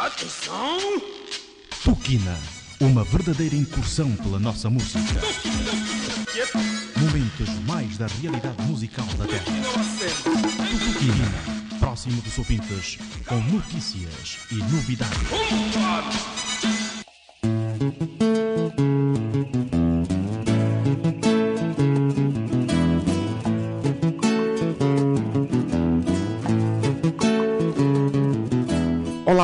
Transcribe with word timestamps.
Atenção! 0.00 0.78
Tuquina, 1.84 2.34
uma 2.80 3.04
verdadeira 3.04 3.54
incursão 3.54 4.10
pela 4.12 4.38
nossa 4.38 4.70
música. 4.70 4.98
Momentos 6.96 7.50
mais 7.66 7.98
da 7.98 8.06
realidade 8.06 8.62
musical 8.62 9.04
da 9.18 9.26
Terra. 9.26 9.44
Tuquina, 10.86 11.78
próximo 11.78 12.22
dos 12.22 12.38
ouvintes, 12.38 12.96
com 13.26 13.38
notícias 13.42 14.38
e 14.50 14.54
novidades. 14.54 15.18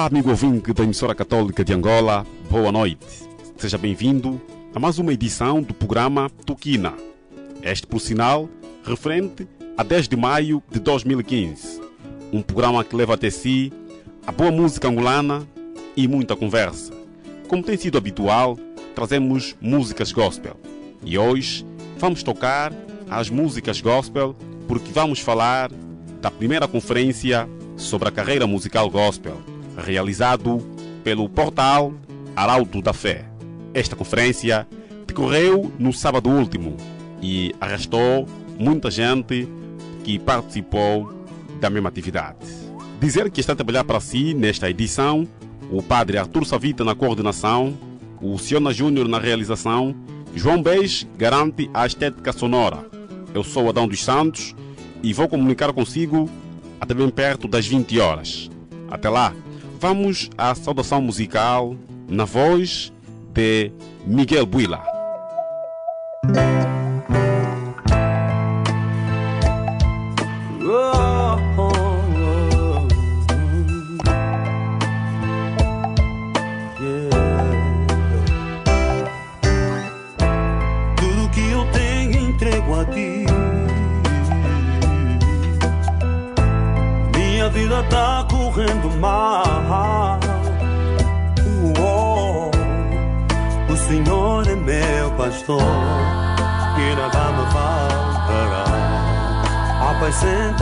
Olá, 0.07 0.13
amigo 0.13 0.31
ouvinte 0.31 0.73
da 0.73 0.85
emissora 0.85 1.17
católica 1.17 1.65
de 1.65 1.73
Angola, 1.73 2.25
boa 2.49 2.71
noite. 2.71 3.29
Seja 3.57 3.77
bem-vindo 3.77 4.41
a 4.73 4.79
mais 4.79 5.01
uma 5.01 5.13
edição 5.13 5.61
do 5.61 5.75
programa 5.75 6.31
Tuquina. 6.47 6.95
Este, 7.61 7.89
por 7.89 7.99
sinal, 7.99 8.49
referente 8.85 9.49
a 9.77 9.83
10 9.83 10.07
de 10.07 10.17
maio 10.17 10.63
de 10.71 10.79
2015. 10.79 11.81
Um 12.33 12.41
programa 12.41 12.85
que 12.85 12.95
leva 12.95 13.15
até 13.15 13.31
si 13.31 13.73
a 14.25 14.31
boa 14.31 14.53
música 14.53 14.87
angolana 14.87 15.45
e 15.97 16.07
muita 16.07 16.37
conversa. 16.37 16.93
Como 17.49 17.65
tem 17.65 17.77
sido 17.77 17.99
habitual, 17.99 18.57
trazemos 18.95 19.57
músicas 19.61 20.13
gospel. 20.13 20.57
E 21.05 21.19
hoje 21.19 21.67
vamos 21.99 22.23
tocar 22.23 22.73
as 23.11 23.29
músicas 23.29 23.81
gospel 23.81 24.37
porque 24.69 24.93
vamos 24.93 25.19
falar 25.19 25.69
da 26.23 26.31
primeira 26.31 26.69
conferência 26.69 27.49
sobre 27.77 28.09
a 28.09 28.13
carreira 28.13 28.47
musical 28.47 28.89
gospel, 28.89 29.56
realizado 29.77 30.59
pelo 31.05 31.29
portal 31.29 31.93
Arauto 32.35 32.83
da 32.83 32.93
Fé. 32.93 33.25
Esta 33.73 33.97
conferência 33.97 34.67
decorreu 35.07 35.71
no 35.79 35.93
sábado 35.93 36.29
último 36.29 36.77
e 37.23 37.55
arrastou 37.61 38.27
muita 38.59 38.91
gente 38.91 39.49
que 40.05 40.19
participou 40.19 41.13
da 41.61 41.71
mesma 41.71 41.89
atividade. 41.89 42.39
Dizer 43.01 43.31
que 43.31 43.41
está 43.41 43.53
a 43.53 43.57
trabalhar 43.57 43.85
para 43.85 44.01
si 44.01 44.35
nesta 44.35 44.71
edição 44.71 45.27
o 45.71 45.83
padre 45.83 46.19
Arthur 46.19 46.45
Savita 46.47 46.85
na 46.85 46.95
coordenação, 46.95 47.77
o 48.21 48.39
Siona 48.39 48.73
Júnior 48.73 49.09
na 49.09 49.19
realização, 49.19 49.95
João 50.35 50.63
Beis 50.63 51.07
garante 51.17 51.71
a 51.75 51.87
estética 51.87 52.33
sonora. 52.33 52.87
Eu 53.35 53.43
sou 53.43 53.69
Adão 53.69 53.89
dos 53.89 54.03
Santos 54.03 54.55
e 55.03 55.13
vou 55.13 55.29
comunicar 55.29 55.73
consigo 55.73 56.31
até 56.81 56.95
bem 56.95 57.09
perto 57.11 57.49
das 57.49 57.67
20 57.67 57.99
horas. 58.01 58.51
Até 58.89 59.09
lá, 59.09 59.35
vamos 59.87 60.29
à 60.37 60.53
saudação 60.53 61.01
musical 61.01 61.77
na 62.09 62.25
voz 62.25 62.93
de 63.33 63.71
Miguel 64.05 64.45
Buila. 64.45 64.83
present 100.19 100.56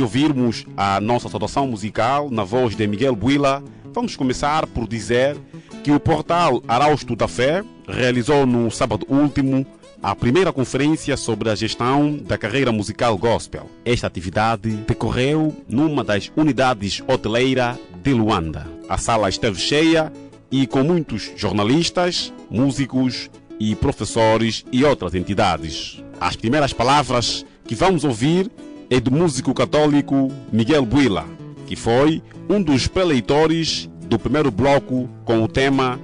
de 0.00 0.04
ouvirmos 0.04 0.64
a 0.78 0.98
nossa 0.98 1.28
saudação 1.28 1.66
musical 1.66 2.30
na 2.30 2.42
voz 2.42 2.74
de 2.74 2.86
Miguel 2.86 3.14
Buila, 3.14 3.62
vamos 3.92 4.16
começar 4.16 4.66
por 4.66 4.88
dizer 4.88 5.36
que 5.84 5.92
o 5.92 6.00
portal 6.00 6.62
Arausto 6.66 7.14
da 7.14 7.28
Fé 7.28 7.62
realizou 7.86 8.46
no 8.46 8.70
sábado 8.70 9.04
último 9.10 9.66
a 10.02 10.16
primeira 10.16 10.54
conferência 10.54 11.18
sobre 11.18 11.50
a 11.50 11.54
gestão 11.54 12.16
da 12.16 12.38
carreira 12.38 12.72
musical 12.72 13.18
gospel. 13.18 13.68
Esta 13.84 14.06
atividade 14.06 14.70
decorreu 14.70 15.54
numa 15.68 16.02
das 16.02 16.32
unidades 16.34 17.02
hoteleiras 17.06 17.76
de 18.02 18.14
Luanda. 18.14 18.66
A 18.88 18.96
sala 18.96 19.28
esteve 19.28 19.60
cheia 19.60 20.10
e 20.50 20.66
com 20.66 20.82
muitos 20.82 21.30
jornalistas, 21.36 22.32
músicos 22.50 23.28
e 23.58 23.74
professores 23.74 24.64
e 24.72 24.82
outras 24.82 25.14
entidades. 25.14 26.02
As 26.18 26.36
primeiras 26.36 26.72
palavras 26.72 27.44
que 27.66 27.74
vamos 27.74 28.02
ouvir 28.02 28.50
é 28.90 28.98
do 28.98 29.12
músico 29.12 29.54
católico 29.54 30.32
Miguel 30.52 30.84
Buila, 30.84 31.24
que 31.64 31.76
foi 31.76 32.20
um 32.48 32.60
dos 32.60 32.88
preleitores 32.88 33.88
do 34.08 34.18
primeiro 34.18 34.50
bloco 34.50 35.08
com 35.24 35.44
o 35.44 35.48
tema 35.48 35.98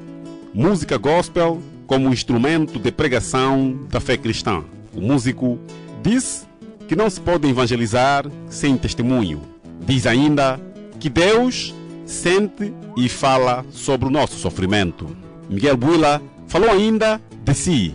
Música 0.54 0.96
Gospel 0.96 1.60
como 1.88 2.12
instrumento 2.12 2.78
de 2.78 2.92
pregação 2.92 3.76
da 3.90 3.98
fé 3.98 4.16
cristã. 4.16 4.62
O 4.94 5.00
músico 5.00 5.58
diz 6.00 6.46
que 6.86 6.94
não 6.94 7.10
se 7.10 7.20
pode 7.20 7.48
evangelizar 7.48 8.24
sem 8.48 8.78
testemunho. 8.78 9.42
Diz 9.84 10.06
ainda 10.06 10.60
que 11.00 11.10
Deus 11.10 11.74
sente 12.04 12.72
e 12.96 13.08
fala 13.08 13.66
sobre 13.70 14.06
o 14.06 14.12
nosso 14.12 14.36
sofrimento. 14.36 15.08
Miguel 15.50 15.76
Buila 15.76 16.22
falou 16.46 16.70
ainda 16.70 17.20
de 17.44 17.54
si, 17.54 17.94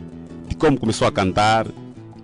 de 0.50 0.56
como 0.58 0.78
começou 0.78 1.08
a 1.08 1.12
cantar 1.12 1.66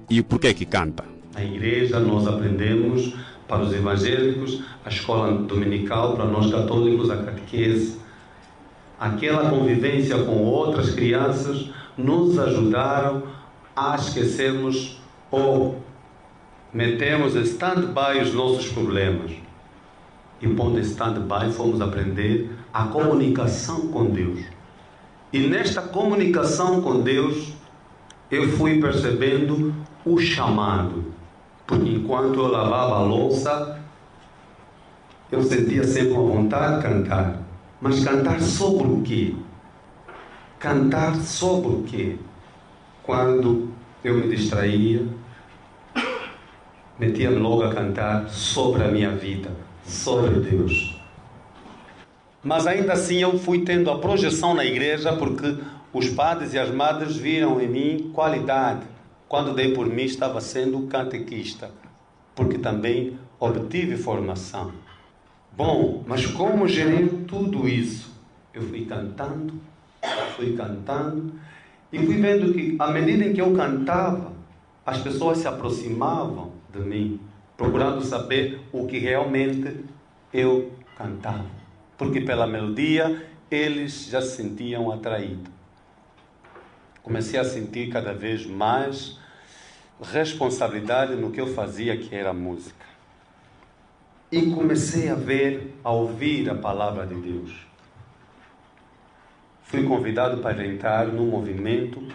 e 0.09 0.19
o 0.19 0.23
porquê 0.25 0.53
que 0.53 0.65
canta. 0.65 1.06
Na 1.38 1.44
igreja 1.44 2.00
nós 2.00 2.25
aprendemos 2.28 3.13
para 3.48 3.62
os 3.62 3.72
evangélicos 3.72 4.63
a 4.84 4.89
escola 4.89 5.31
dominical, 5.34 6.16
para 6.16 6.25
nós 6.25 6.51
católicos 6.51 7.12
a 7.12 7.18
catequese. 7.18 8.00
Aquela 9.00 9.48
convivência 9.48 10.18
com 10.24 10.44
outras 10.44 10.95
crianças 10.95 11.69
nos 11.95 12.39
ajudaram 12.39 13.22
a 13.75 13.95
esquecermos 13.95 15.00
ou 15.30 15.80
metemos 16.74 17.36
em 17.36 17.44
stand-by 17.44 18.19
os 18.19 18.34
nossos 18.34 18.69
problemas. 18.69 19.31
E 20.42 20.48
pondo 20.48 20.80
em 20.80 20.81
stand-by 20.81 21.51
fomos 21.51 21.81
aprender 21.81 22.50
a 22.74 22.86
comunicação 22.86 23.89
com 23.89 24.06
Deus. 24.06 24.39
E 25.31 25.38
nesta 25.42 25.84
comunicação 25.84 26.81
com 26.81 27.00
Deus, 27.01 27.54
eu 28.31 28.50
fui 28.54 28.81
percebendo 28.81 29.72
o 30.04 30.19
chamado. 30.19 31.16
Porque 31.67 31.89
enquanto 31.89 32.39
eu 32.39 32.47
lavava 32.47 32.95
a 32.95 33.03
louça, 33.03 33.77
eu 35.29 35.43
sentia 35.43 35.83
sempre 35.83 36.13
uma 36.13 36.33
vontade 36.33 36.77
de 36.77 36.83
cantar. 36.83 37.39
Mas 37.81 38.03
cantar 38.03 38.39
sobre 38.39 38.87
o 38.87 39.01
quê? 39.01 39.35
Cantar 40.57 41.15
sobre 41.17 41.67
o 41.67 41.83
quê? 41.83 42.15
Quando 43.03 43.69
eu 44.03 44.15
me 44.15 44.33
distraía, 44.33 45.05
metia-me 46.97 47.37
logo 47.37 47.63
a 47.63 47.73
cantar 47.73 48.29
sobre 48.29 48.83
a 48.83 48.87
minha 48.87 49.11
vida, 49.11 49.51
sobre 49.85 50.39
Deus. 50.39 50.97
Mas 52.41 52.65
ainda 52.65 52.93
assim 52.93 53.17
eu 53.17 53.37
fui 53.37 53.65
tendo 53.65 53.91
a 53.91 53.99
projeção 53.99 54.53
na 54.53 54.63
igreja 54.63 55.13
porque 55.13 55.57
os 55.91 56.07
padres 56.09 56.53
e 56.53 56.59
as 56.59 56.71
madres 56.71 57.17
viram 57.17 57.59
em 57.59 57.67
mim 57.67 58.11
qualidade. 58.13 58.96
Quando 59.27 59.53
dei 59.53 59.74
por 59.74 59.88
mim 59.88 60.03
estava 60.03 60.39
sendo 60.39 60.88
catequista, 60.88 61.69
porque 62.33 62.57
também 62.57 63.19
obtive 63.39 63.97
formação. 63.97 64.71
Bom, 65.56 66.03
mas 66.07 66.25
como 66.25 66.68
gerei 66.68 67.07
tudo 67.27 67.68
isso? 67.68 68.15
Eu 68.53 68.62
fui 68.62 68.85
cantando, 68.85 69.56
fui 70.35 70.56
cantando 70.56 71.33
e 71.91 72.00
fui 72.00 72.15
vendo 72.15 72.53
que 72.53 72.75
à 72.79 72.91
medida 72.91 73.25
em 73.25 73.33
que 73.33 73.41
eu 73.41 73.53
cantava, 73.53 74.31
as 74.85 75.00
pessoas 75.00 75.39
se 75.39 75.47
aproximavam 75.47 76.53
de 76.71 76.79
mim, 76.79 77.19
procurando 77.57 78.01
saber 78.06 78.62
o 78.71 78.88
que 78.88 78.97
realmente 78.97 79.83
eu 80.33 80.71
cantava. 80.97 81.45
Porque 81.97 82.21
pela 82.21 82.47
melodia 82.47 83.27
eles 83.51 84.07
já 84.09 84.21
se 84.21 84.38
sentiam 84.38 84.91
atraídos. 84.91 85.56
Comecei 87.07 87.39
a 87.39 87.45
sentir 87.45 87.89
cada 87.89 88.13
vez 88.13 88.45
mais 88.45 89.18
responsabilidade 90.01 91.15
no 91.15 91.31
que 91.31 91.39
eu 91.39 91.48
fazia, 91.48 91.95
que 91.95 92.13
era 92.13 92.33
música. 92.33 92.86
E 94.30 94.51
comecei 94.51 95.07
a 95.07 95.15
ver, 95.15 95.74
a 95.86 95.89
ouvir 95.89 96.50
a 96.50 96.56
palavra 96.56 97.07
de 97.07 97.15
Deus. 97.15 97.65
Fui 99.62 99.84
convidado 99.84 100.41
para 100.41 100.67
entrar 100.67 101.08
num 101.08 101.27
movimento 101.27 102.05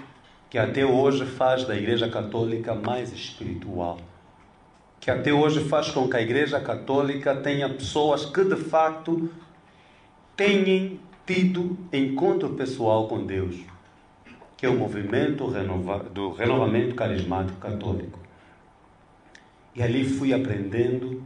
que 0.50 0.58
até 0.58 0.84
hoje 0.84 1.24
faz 1.24 1.64
da 1.64 1.74
Igreja 1.74 2.10
Católica 2.10 2.74
mais 2.74 3.14
espiritual. 3.14 3.98
Que 5.00 5.10
até 5.10 5.32
hoje 5.32 5.64
faz 5.64 5.90
com 5.90 6.06
que 6.06 6.18
a 6.18 6.20
Igreja 6.20 6.60
Católica 6.60 7.34
tenha 7.34 7.66
pessoas 7.70 8.26
que 8.26 8.44
de 8.44 8.56
facto 8.56 9.30
tenham 10.36 10.98
tido 11.24 11.78
encontro 11.90 12.50
pessoal 12.50 13.08
com 13.08 13.24
Deus, 13.24 13.72
que 14.62 14.66
é 14.66 14.68
o 14.68 14.78
movimento 14.78 15.48
do 16.14 16.30
renovamento 16.30 16.94
carismático 16.94 17.58
católico. 17.58 18.16
E 19.74 19.82
ali 19.82 20.04
fui 20.04 20.32
aprendendo 20.32 21.20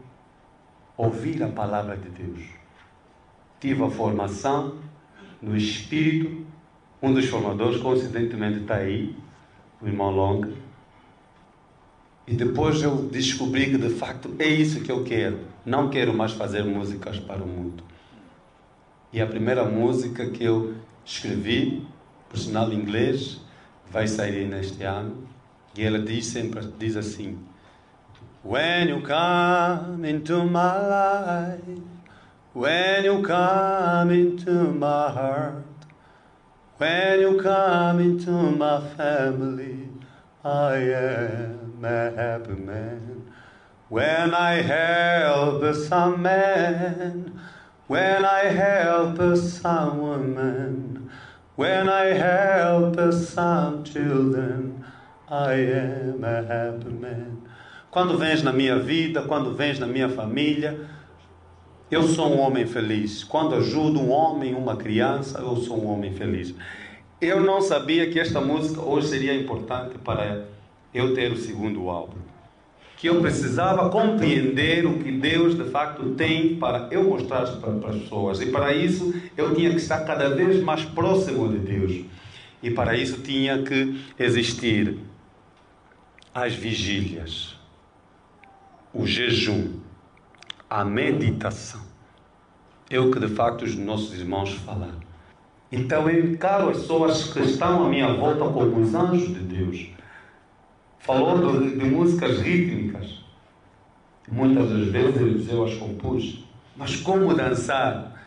a 0.97 1.03
ouvir 1.03 1.43
a 1.43 1.49
palavra 1.49 1.99
de 1.99 2.09
Deus. 2.09 2.41
Tive 3.61 3.85
a 3.85 3.91
formação 3.91 4.77
no 5.43 5.55
Espírito, 5.55 6.47
um 7.03 7.13
dos 7.13 7.27
formadores, 7.27 7.79
coincidentemente, 7.83 8.61
está 8.61 8.77
aí, 8.77 9.15
o 9.83 9.87
irmão 9.87 10.11
Longa. 10.11 10.55
E 12.27 12.33
depois 12.35 12.83
eu 12.83 12.97
descobri 12.97 13.67
que 13.67 13.77
de 13.77 13.91
facto 13.91 14.35
é 14.39 14.47
isso 14.47 14.81
que 14.81 14.91
eu 14.91 15.05
quero. 15.05 15.41
Não 15.63 15.91
quero 15.91 16.15
mais 16.15 16.33
fazer 16.33 16.65
músicas 16.65 17.19
para 17.19 17.45
o 17.45 17.47
mundo. 17.47 17.85
E 19.13 19.21
a 19.21 19.27
primeira 19.27 19.63
música 19.63 20.25
que 20.31 20.43
eu 20.43 20.75
escrevi, 21.05 21.87
em 22.45 22.75
inglês, 22.75 23.41
vai 23.91 24.07
sair 24.07 24.47
neste 24.47 24.83
ano. 24.83 25.27
E 25.77 25.85
ela 25.85 25.99
diz 25.99 26.27
sempre 26.27 26.67
diz 26.79 26.97
assim: 26.97 27.39
When 28.45 28.89
you 28.89 29.03
come 29.03 30.05
into 30.05 30.45
my 30.45 30.79
life, 30.79 31.83
when 32.55 33.05
you 33.05 33.23
come 33.23 34.13
into 34.13 34.73
my 34.73 35.09
heart, 35.11 35.65
when 36.79 37.21
you 37.21 37.43
come 37.43 38.01
into 38.01 38.31
my 38.31 38.81
family, 38.97 39.89
I 40.45 40.77
am 40.77 41.85
a 41.85 42.11
happy 42.15 42.55
man. 42.55 43.33
When 43.89 44.35
I 44.35 44.63
help 44.63 45.75
some 45.75 46.23
man, 46.23 47.41
when 47.87 48.25
I 48.25 48.45
help 48.45 49.37
some 49.37 49.99
woman, 49.99 50.96
when 51.57 51.89
I 51.89 52.15
help 52.15 52.97
some 53.13 53.83
children, 53.83 54.85
I 55.29 55.55
am 55.55 56.23
a 56.23 56.43
happy 56.43 56.91
man. 56.91 57.43
Quando 57.91 58.19
vens 58.19 58.43
na 58.43 58.53
minha 58.53 58.79
vida, 58.79 59.23
quando 59.23 59.55
vens 59.55 59.79
na 59.79 59.87
minha 59.87 60.09
família, 60.09 60.79
eu 61.91 62.03
sou 62.03 62.29
um 62.29 62.41
homem 62.41 62.67
feliz. 62.67 63.25
Quando 63.25 63.55
ajudo 63.55 63.99
um 63.99 64.11
homem, 64.11 64.55
uma 64.55 64.77
criança, 64.77 65.39
eu 65.39 65.57
sou 65.57 65.83
um 65.83 65.87
homem 65.87 66.13
feliz. 66.13 66.55
Eu 67.21 67.41
não 67.41 67.63
sabia 67.63 68.11
que 68.11 68.21
esta 68.21 68.41
música 68.41 68.83
hoje 68.83 69.09
seria 69.09 69.35
importante 69.35 69.97
para 69.99 70.45
eu 70.93 71.15
ter 71.15 71.33
o 71.33 71.39
segundo 71.39 71.89
álbum. 71.89 72.26
Que 72.97 73.09
eu 73.09 73.21
precisava 73.21 73.91
compreender 73.91 74.87
o 74.87 74.99
que 74.99 75.13
Deus 75.13 75.55
de 75.55 75.65
facto 75.65 76.15
tem 76.15 76.57
para 76.57 76.89
eu 76.91 77.05
mostrar 77.05 77.47
para, 77.59 77.73
para 77.73 77.91
as 77.91 77.97
pessoas. 77.97 78.41
E 78.41 78.47
para 78.47 78.73
isso 78.73 79.15
eu 79.37 79.55
tinha 79.55 79.71
que 79.71 79.77
estar 79.77 80.01
cada 80.01 80.31
vez 80.31 80.63
mais 80.63 80.85
próximo 80.85 81.49
de 81.49 81.59
Deus. 81.59 82.05
E 82.63 82.71
para 82.71 82.97
isso 82.97 83.21
tinha 83.21 83.63
que 83.63 84.03
existir 84.19 84.99
as 86.35 86.55
vigílias, 86.55 87.57
o 88.93 89.07
jejum, 89.07 89.75
a 90.69 90.85
meditação. 90.85 91.81
É 92.91 93.01
o 93.01 93.11
que 93.11 93.19
de 93.19 93.29
facto 93.29 93.63
os 93.63 93.75
nossos 93.75 94.19
irmãos 94.19 94.53
falaram. 94.53 95.01
Então 95.71 96.09
eu 96.09 96.31
encaro 96.31 96.71
as 96.71 96.79
pessoas 96.79 97.33
que 97.33 97.41
estão 97.41 97.87
à 97.87 97.89
minha 97.89 98.13
volta 98.13 98.45
como 98.49 98.81
os 98.81 98.95
anjos 98.95 99.29
de 99.29 99.41
Deus. 99.41 99.87
Falou 101.07 101.61
de, 101.61 101.77
de 101.77 101.85
músicas 101.85 102.41
rítmicas. 102.41 103.25
Muitas 104.29 104.69
das 104.69 104.89
vezes 104.89 105.49
eu 105.49 105.65
as 105.65 105.75
compus. 105.75 106.45
Mas 106.77 106.97
como 106.97 107.33
dançar? 107.33 108.21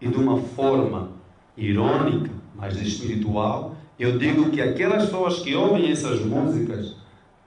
E 0.00 0.08
de 0.08 0.16
uma 0.16 0.36
forma 0.36 1.12
irônica, 1.56 2.30
mas 2.56 2.76
espiritual, 2.76 3.76
eu 3.96 4.18
digo 4.18 4.50
que 4.50 4.60
aquelas 4.60 5.04
pessoas 5.04 5.38
que 5.38 5.54
ouvem 5.54 5.92
essas 5.92 6.20
músicas 6.20 6.96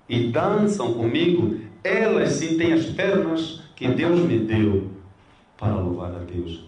e 0.07 0.31
dançam 0.31 0.93
comigo, 0.93 1.59
elas 1.83 2.29
sim 2.29 2.57
têm 2.57 2.71
as 2.71 2.85
pernas 2.85 3.61
que 3.75 3.89
Deus 3.89 4.21
me 4.21 4.39
deu 4.39 4.89
para 5.57 5.75
louvar 5.75 6.11
a 6.15 6.19
Deus. 6.19 6.63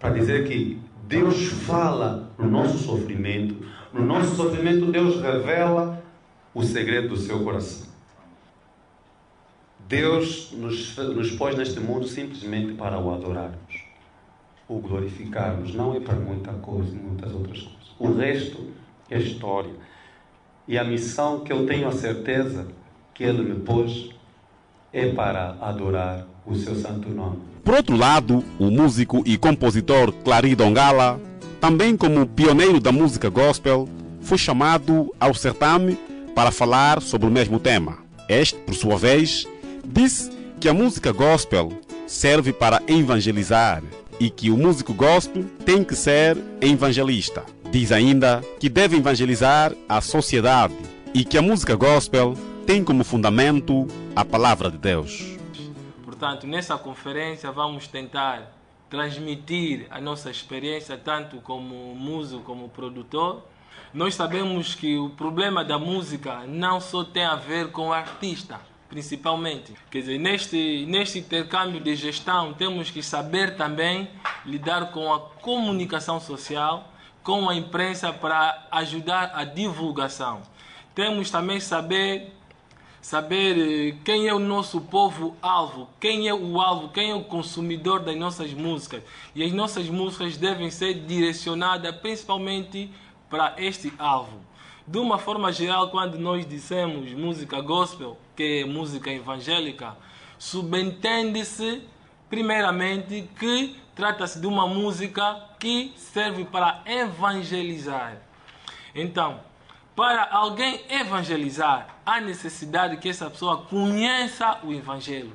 Para 0.00 0.10
dizer 0.10 0.48
que 0.48 0.80
Deus 1.06 1.44
fala 1.46 2.28
no 2.36 2.50
nosso 2.50 2.78
sofrimento. 2.78 3.54
No 3.92 4.04
nosso 4.04 4.34
sofrimento, 4.34 4.86
Deus 4.86 5.22
revela 5.22 6.03
o 6.54 6.62
segredo 6.62 7.08
do 7.08 7.16
seu 7.16 7.42
coração. 7.42 7.86
Deus 9.88 10.52
nos, 10.52 10.96
nos 10.96 11.30
pôs 11.32 11.56
neste 11.56 11.80
mundo 11.80 12.06
simplesmente 12.06 12.72
para 12.74 12.98
o 12.98 13.12
adorarmos, 13.12 13.82
o 14.68 14.78
glorificarmos. 14.78 15.74
Não 15.74 15.94
é 15.94 16.00
para 16.00 16.14
muita 16.14 16.52
coisa, 16.52 16.94
muitas 16.94 17.32
outras 17.32 17.60
coisas. 17.60 17.94
O 17.98 18.12
resto 18.12 18.70
é 19.10 19.18
história. 19.18 19.72
E 20.66 20.78
a 20.78 20.84
missão 20.84 21.40
que 21.40 21.52
eu 21.52 21.66
tenho 21.66 21.86
a 21.86 21.92
certeza 21.92 22.66
que 23.12 23.22
Ele 23.22 23.42
me 23.42 23.60
pôs 23.60 24.10
é 24.92 25.12
para 25.12 25.58
adorar 25.60 26.26
o 26.46 26.54
seu 26.54 26.74
santo 26.74 27.08
nome. 27.10 27.38
Por 27.62 27.74
outro 27.74 27.96
lado, 27.96 28.44
o 28.58 28.70
músico 28.70 29.22
e 29.26 29.36
compositor 29.36 30.12
Clary 30.24 30.54
Dongala, 30.54 31.20
também 31.60 31.96
como 31.96 32.26
pioneiro 32.26 32.80
da 32.80 32.92
música 32.92 33.28
gospel, 33.28 33.88
foi 34.20 34.38
chamado 34.38 35.14
ao 35.20 35.34
certame 35.34 35.98
para 36.34 36.50
falar 36.50 37.00
sobre 37.00 37.26
o 37.26 37.30
mesmo 37.30 37.58
tema. 37.58 37.98
Este, 38.28 38.58
por 38.60 38.74
sua 38.74 38.96
vez, 38.96 39.46
disse 39.84 40.30
que 40.60 40.68
a 40.68 40.74
música 40.74 41.12
gospel 41.12 41.72
serve 42.06 42.52
para 42.52 42.82
evangelizar 42.88 43.82
e 44.18 44.30
que 44.30 44.50
o 44.50 44.56
músico 44.56 44.94
gospel 44.94 45.44
tem 45.64 45.84
que 45.84 45.94
ser 45.94 46.36
evangelista. 46.60 47.44
Diz 47.70 47.90
ainda 47.92 48.42
que 48.60 48.68
deve 48.68 48.96
evangelizar 48.96 49.72
a 49.88 50.00
sociedade 50.00 50.76
e 51.12 51.24
que 51.24 51.36
a 51.36 51.42
música 51.42 51.74
gospel 51.74 52.34
tem 52.66 52.82
como 52.82 53.04
fundamento 53.04 53.86
a 54.14 54.24
palavra 54.24 54.70
de 54.70 54.78
Deus. 54.78 55.36
Portanto, 56.04 56.46
nessa 56.46 56.76
conferência 56.78 57.50
vamos 57.50 57.86
tentar 57.86 58.54
transmitir 58.88 59.86
a 59.90 60.00
nossa 60.00 60.30
experiência 60.30 60.96
tanto 60.96 61.38
como 61.38 61.94
músico 61.94 62.42
como 62.42 62.68
produtor. 62.68 63.42
Nós 63.94 64.16
sabemos 64.16 64.74
que 64.74 64.98
o 64.98 65.08
problema 65.08 65.64
da 65.64 65.78
música 65.78 66.40
não 66.48 66.80
só 66.80 67.04
tem 67.04 67.24
a 67.24 67.36
ver 67.36 67.70
com 67.70 67.90
o 67.90 67.92
artista, 67.92 68.60
principalmente. 68.88 69.72
Quer 69.88 70.00
dizer, 70.00 70.18
neste, 70.18 70.84
neste 70.88 71.20
intercâmbio 71.20 71.80
de 71.80 71.94
gestão 71.94 72.52
temos 72.52 72.90
que 72.90 73.00
saber 73.04 73.56
também 73.56 74.10
lidar 74.44 74.90
com 74.90 75.14
a 75.14 75.20
comunicação 75.20 76.18
social, 76.18 76.92
com 77.22 77.48
a 77.48 77.54
imprensa 77.54 78.12
para 78.12 78.66
ajudar 78.72 79.30
a 79.32 79.44
divulgação. 79.44 80.42
Temos 80.92 81.30
também 81.30 81.60
saber 81.60 82.32
saber 83.00 83.58
eh, 83.58 83.96
quem 84.02 84.26
é 84.26 84.34
o 84.34 84.38
nosso 84.38 84.80
povo 84.80 85.36
alvo, 85.40 85.88
quem 86.00 86.26
é 86.26 86.34
o 86.34 86.58
alvo, 86.58 86.88
quem 86.88 87.10
é 87.10 87.14
o 87.14 87.22
consumidor 87.22 88.00
das 88.00 88.16
nossas 88.16 88.52
músicas. 88.54 89.04
E 89.36 89.44
as 89.44 89.52
nossas 89.52 89.88
músicas 89.88 90.36
devem 90.36 90.70
ser 90.70 90.94
direcionadas 90.94 91.94
principalmente 91.96 92.90
para 93.34 93.52
este 93.58 93.92
alvo. 93.98 94.38
De 94.86 94.96
uma 94.96 95.18
forma 95.18 95.50
geral, 95.50 95.90
quando 95.90 96.16
nós 96.16 96.48
dissemos 96.48 97.10
música 97.14 97.60
gospel, 97.60 98.16
que 98.36 98.60
é 98.60 98.64
música 98.64 99.10
evangélica, 99.10 99.96
subentende-se 100.38 101.82
primeiramente 102.30 103.28
que 103.36 103.76
trata-se 103.92 104.40
de 104.40 104.46
uma 104.46 104.68
música 104.68 105.48
que 105.58 105.92
serve 105.96 106.44
para 106.44 106.82
evangelizar. 106.86 108.18
Então, 108.94 109.40
para 109.96 110.28
alguém 110.30 110.82
evangelizar, 110.88 111.88
há 112.06 112.20
necessidade 112.20 112.98
que 112.98 113.08
essa 113.08 113.28
pessoa 113.28 113.62
conheça 113.62 114.60
o 114.62 114.72
evangelho. 114.72 115.32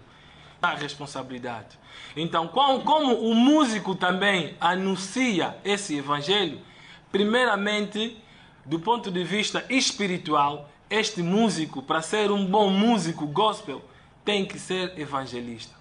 A 0.61 0.73
responsabilidade. 0.73 1.77
Então, 2.15 2.47
como 2.47 3.13
o 3.29 3.35
músico 3.35 3.93
também 3.93 4.55
anuncia 4.59 5.57
esse 5.65 5.97
evangelho, 5.97 6.61
primeiramente, 7.11 8.17
do 8.65 8.79
ponto 8.79 9.09
de 9.11 9.23
vista 9.23 9.65
espiritual, 9.69 10.69
este 10.89 11.21
músico, 11.21 11.81
para 11.81 12.01
ser 12.01 12.31
um 12.31 12.45
bom 12.45 12.69
músico 12.69 13.27
gospel, 13.27 13.83
tem 14.25 14.45
que 14.45 14.57
ser 14.59 14.97
evangelista. 14.99 15.75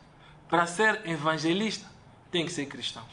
Para 0.49 0.67
ser 0.67 1.03
evangelista, 1.07 1.87
tem 2.31 2.45
que 2.45 2.53
ser 2.53 2.67
cristão. 2.67 3.05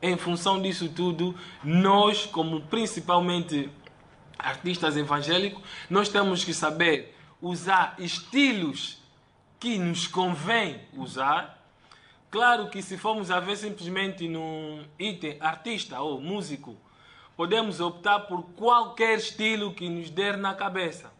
Em 0.00 0.16
função 0.16 0.60
disso 0.60 0.88
tudo, 0.88 1.34
nós, 1.64 2.26
como 2.26 2.60
principalmente 2.62 3.70
artistas 4.38 4.96
evangélicos, 4.96 5.62
nós 5.90 6.08
temos 6.08 6.44
que 6.44 6.54
saber 6.54 7.16
usar 7.42 7.96
estilos 7.98 8.98
que 9.58 9.78
nos 9.78 10.06
convém 10.06 10.80
usar. 10.92 11.58
Claro 12.30 12.68
que 12.68 12.82
se 12.82 12.96
formos 12.96 13.30
a 13.30 13.40
ver 13.40 13.56
simplesmente 13.56 14.28
num 14.28 14.84
item 14.98 15.36
artista 15.40 16.00
ou 16.00 16.20
músico, 16.20 16.76
podemos 17.38 17.80
optar 17.80 18.18
por 18.20 18.42
qualquer 18.56 19.16
estilo 19.16 19.72
que 19.72 19.88
nos 19.88 20.10
der 20.10 20.36
na 20.36 20.54
cabeça. 20.54 21.10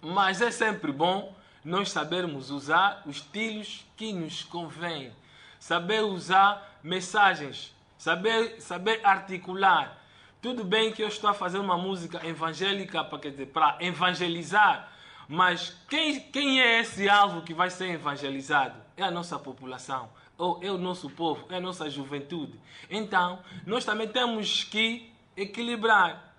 Mas 0.00 0.40
é 0.40 0.50
sempre 0.50 0.90
bom 0.90 1.36
nós 1.64 1.90
sabermos 1.90 2.50
usar 2.50 3.02
os 3.06 3.18
estilos 3.18 3.86
que 3.96 4.12
nos 4.12 4.42
convém. 4.42 5.12
Saber 5.60 6.00
usar 6.00 6.80
mensagens, 6.82 7.72
saber, 7.96 8.60
saber 8.60 9.00
articular 9.04 10.02
tudo 10.42 10.64
bem 10.64 10.90
que 10.90 11.00
eu 11.00 11.06
estou 11.06 11.30
a 11.30 11.34
fazer 11.34 11.58
uma 11.58 11.78
música 11.78 12.26
evangélica 12.26 13.04
para, 13.04 13.20
para 13.46 13.76
evangelizar, 13.78 14.90
mas 15.28 15.70
quem, 15.88 16.18
quem 16.18 16.60
é 16.60 16.80
esse 16.80 17.08
alvo 17.08 17.42
que 17.42 17.54
vai 17.54 17.70
ser 17.70 17.90
evangelizado? 17.90 18.74
É 18.96 19.04
a 19.04 19.10
nossa 19.10 19.38
população, 19.38 20.10
ou 20.36 20.58
é 20.62 20.70
o 20.70 20.78
nosso 20.78 21.10
povo, 21.10 21.46
é 21.50 21.56
a 21.56 21.60
nossa 21.60 21.88
juventude. 21.88 22.58
Então, 22.90 23.40
nós 23.66 23.84
também 23.84 24.08
temos 24.08 24.64
que 24.64 25.12
equilibrar, 25.36 26.34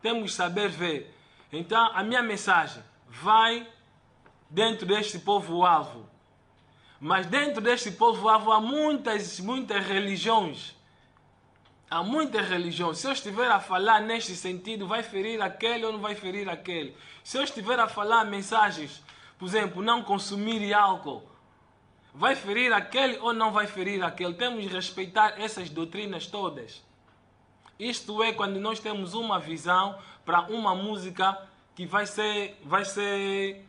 temos 0.00 0.30
que 0.30 0.36
saber 0.36 0.68
ver. 0.68 1.14
Então, 1.52 1.90
a 1.94 2.02
minha 2.02 2.22
mensagem 2.22 2.82
vai 3.08 3.66
dentro 4.48 4.86
deste 4.86 5.18
povo-alvo. 5.18 6.08
Mas 7.00 7.26
dentro 7.26 7.60
deste 7.60 7.90
povo-alvo 7.90 8.52
há 8.52 8.60
muitas, 8.60 9.40
muitas 9.40 9.84
religiões 9.86 10.74
Há 11.90 12.04
muitas 12.04 12.48
religiões. 12.48 12.98
Se 12.98 13.08
eu 13.08 13.12
estiver 13.12 13.50
a 13.50 13.58
falar 13.58 14.00
neste 14.00 14.36
sentido, 14.36 14.86
vai 14.86 15.02
ferir 15.02 15.42
aquele 15.42 15.84
ou 15.84 15.92
não 15.92 15.98
vai 15.98 16.14
ferir 16.14 16.48
aquele. 16.48 16.96
Se 17.24 17.36
eu 17.36 17.42
estiver 17.42 17.80
a 17.80 17.88
falar 17.88 18.24
mensagens, 18.24 19.02
por 19.36 19.46
exemplo, 19.46 19.82
não 19.82 20.00
consumir 20.00 20.72
álcool, 20.72 21.28
vai 22.14 22.34
ferir 22.34 22.72
aquele 22.72 23.18
ou 23.18 23.32
não 23.32 23.52
vai 23.52 23.66
ferir 23.66 24.02
aquele. 24.02 24.34
Temos 24.34 24.64
que 24.64 24.72
respeitar 24.72 25.40
essas 25.40 25.70
doutrinas 25.70 26.26
todas. 26.26 26.82
Isto 27.78 28.22
é 28.22 28.32
quando 28.32 28.60
nós 28.60 28.78
temos 28.78 29.14
uma 29.14 29.38
visão 29.38 29.98
para 30.24 30.42
uma 30.42 30.74
música 30.74 31.36
que 31.74 31.86
vai 31.86 32.06
ser, 32.06 32.60
vai 32.64 32.84
ser, 32.84 33.66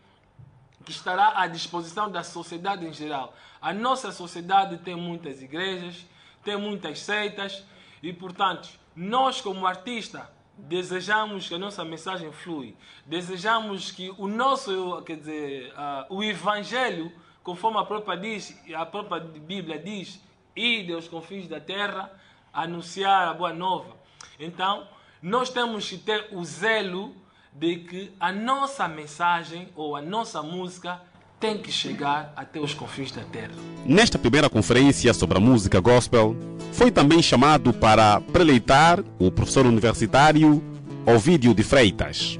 que 0.83 0.91
estará 0.91 1.39
à 1.39 1.48
disposição 1.48 2.12
da 2.12 2.24
sociedade 2.24 2.86
em 2.86 2.91
geral. 2.91 3.33
A 3.62 3.71
nossa 3.71 4.12
sociedade 4.12 4.77
tem 4.79 4.95
muitas 4.95 5.41
igrejas, 5.41 6.05
tem 6.43 6.57
muitas 6.57 7.00
seitas, 7.00 7.63
e 8.03 8.12
portanto, 8.12 8.67
nós 8.95 9.39
como 9.39 9.65
artista 9.65 10.29
desejamos 10.57 11.48
que 11.48 11.55
a 11.55 11.57
nossa 11.57 11.86
mensagem 11.86 12.31
flui, 12.31 12.75
desejamos 13.05 13.91
que 13.91 14.13
o 14.17 14.27
nosso, 14.27 15.01
quer 15.03 15.17
dizer, 15.17 15.74
uh, 15.74 16.13
o 16.13 16.24
evangelho, 16.24 17.12
conforme 17.43 17.79
a 17.79 17.83
própria 17.83 18.17
diz, 18.17 18.55
a 18.75 18.86
própria 18.86 19.19
Bíblia 19.19 19.79
diz, 19.79 20.19
e 20.55 20.91
aos 20.91 21.07
confins 21.07 21.48
da 21.48 21.60
terra 21.60 22.12
anunciar 22.53 23.27
a 23.27 23.33
boa 23.33 23.53
nova. 23.53 23.95
Então, 24.39 24.88
nós 25.21 25.50
temos 25.50 25.88
que 25.88 25.98
ter 25.98 26.27
o 26.31 26.43
zelo 26.43 27.15
de 27.53 27.77
que 27.77 28.12
a 28.19 28.31
nossa 28.31 28.88
mensagem 28.88 29.69
ou 29.75 29.95
a 29.95 30.01
nossa 30.01 30.41
música 30.41 31.01
tem 31.39 31.57
que 31.57 31.71
chegar 31.71 32.31
até 32.36 32.60
os 32.60 32.74
confins 32.74 33.12
da 33.12 33.24
terra. 33.24 33.53
Nesta 33.86 34.19
primeira 34.19 34.50
conferência 34.50 35.13
sobre 35.13 35.38
a 35.38 35.41
música 35.41 35.79
gospel, 35.79 36.36
foi 36.71 36.91
também 36.91 37.21
chamado 37.21 37.74
para 37.74 38.21
preleitar 38.21 39.03
o 39.19 39.31
professor 39.31 39.65
universitário 39.65 40.63
Ovídio 41.05 41.53
de 41.53 41.63
Freitas. 41.63 42.39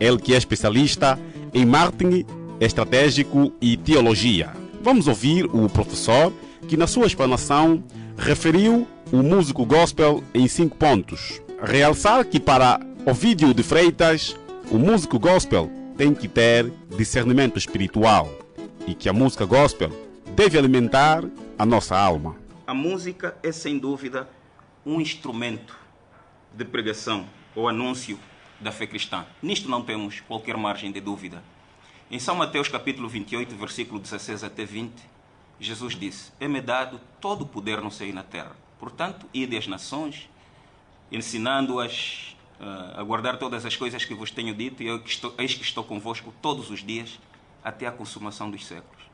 Ele 0.00 0.18
que 0.18 0.34
é 0.34 0.36
especialista 0.36 1.18
em 1.54 1.64
marketing 1.64 2.26
estratégico 2.60 3.52
e 3.60 3.76
teologia. 3.76 4.52
Vamos 4.82 5.08
ouvir 5.08 5.46
o 5.46 5.68
professor 5.68 6.32
que 6.68 6.76
na 6.76 6.86
sua 6.86 7.06
explanação 7.06 7.82
referiu 8.16 8.86
o 9.10 9.22
músico 9.22 9.64
gospel 9.64 10.22
em 10.34 10.46
cinco 10.46 10.76
pontos. 10.76 11.40
Realçar 11.62 12.24
que 12.24 12.38
para 12.38 12.78
Ovídio 13.06 13.54
de 13.54 13.62
Freitas, 13.62 14.36
o 14.70 14.78
músico 14.78 15.18
gospel 15.18 15.70
tem 15.96 16.14
que 16.14 16.28
ter 16.28 16.70
discernimento 16.96 17.58
espiritual 17.58 18.30
e 18.86 18.94
que 18.94 19.08
a 19.08 19.12
música 19.12 19.44
gospel 19.44 19.90
deve 20.36 20.58
alimentar 20.58 21.24
a 21.58 21.66
nossa 21.66 21.98
alma. 21.98 22.36
A 22.66 22.74
música 22.74 23.36
é 23.42 23.50
sem 23.50 23.78
dúvida 23.78 24.28
um 24.84 25.00
instrumento 25.00 25.76
de 26.54 26.64
pregação 26.64 27.26
ou 27.54 27.68
anúncio 27.68 28.18
da 28.60 28.70
fé 28.70 28.86
cristã. 28.86 29.24
Nisto 29.42 29.68
não 29.68 29.82
temos 29.82 30.20
qualquer 30.20 30.56
margem 30.56 30.92
de 30.92 31.00
dúvida. 31.00 31.42
Em 32.12 32.18
São 32.18 32.34
Mateus 32.34 32.66
capítulo 32.66 33.08
28, 33.08 33.54
versículo 33.54 34.00
16 34.00 34.42
até 34.42 34.64
20, 34.64 34.92
Jesus 35.60 35.94
disse: 35.94 36.32
É-me 36.40 36.60
dado 36.60 37.00
todo 37.20 37.42
o 37.42 37.46
poder 37.46 37.80
no 37.80 37.88
céu 37.88 38.08
e 38.08 38.12
na 38.12 38.24
terra. 38.24 38.56
Portanto, 38.80 39.26
ide 39.32 39.56
às 39.56 39.68
nações, 39.68 40.28
ensinando-as 41.12 42.34
uh, 42.58 42.98
a 42.98 43.02
guardar 43.04 43.38
todas 43.38 43.64
as 43.64 43.76
coisas 43.76 44.04
que 44.04 44.12
vos 44.12 44.32
tenho 44.32 44.52
dito, 44.52 44.82
e 44.82 44.88
eu 44.88 45.00
que 45.00 45.08
estou, 45.08 45.32
eis 45.38 45.54
que 45.54 45.62
estou 45.62 45.84
convosco 45.84 46.34
todos 46.42 46.68
os 46.68 46.82
dias, 46.82 47.16
até 47.62 47.86
a 47.86 47.92
consumação 47.92 48.50
dos 48.50 48.66
séculos. 48.66 49.04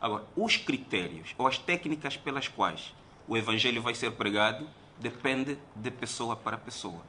Agora, 0.00 0.26
os 0.34 0.56
critérios 0.56 1.32
ou 1.38 1.46
as 1.46 1.56
técnicas 1.56 2.16
pelas 2.16 2.48
quais 2.48 2.92
o 3.28 3.36
Evangelho 3.36 3.80
vai 3.80 3.94
ser 3.94 4.10
pregado 4.10 4.66
depende 4.98 5.56
de 5.76 5.90
pessoa 5.92 6.34
para 6.34 6.58
pessoa. 6.58 7.02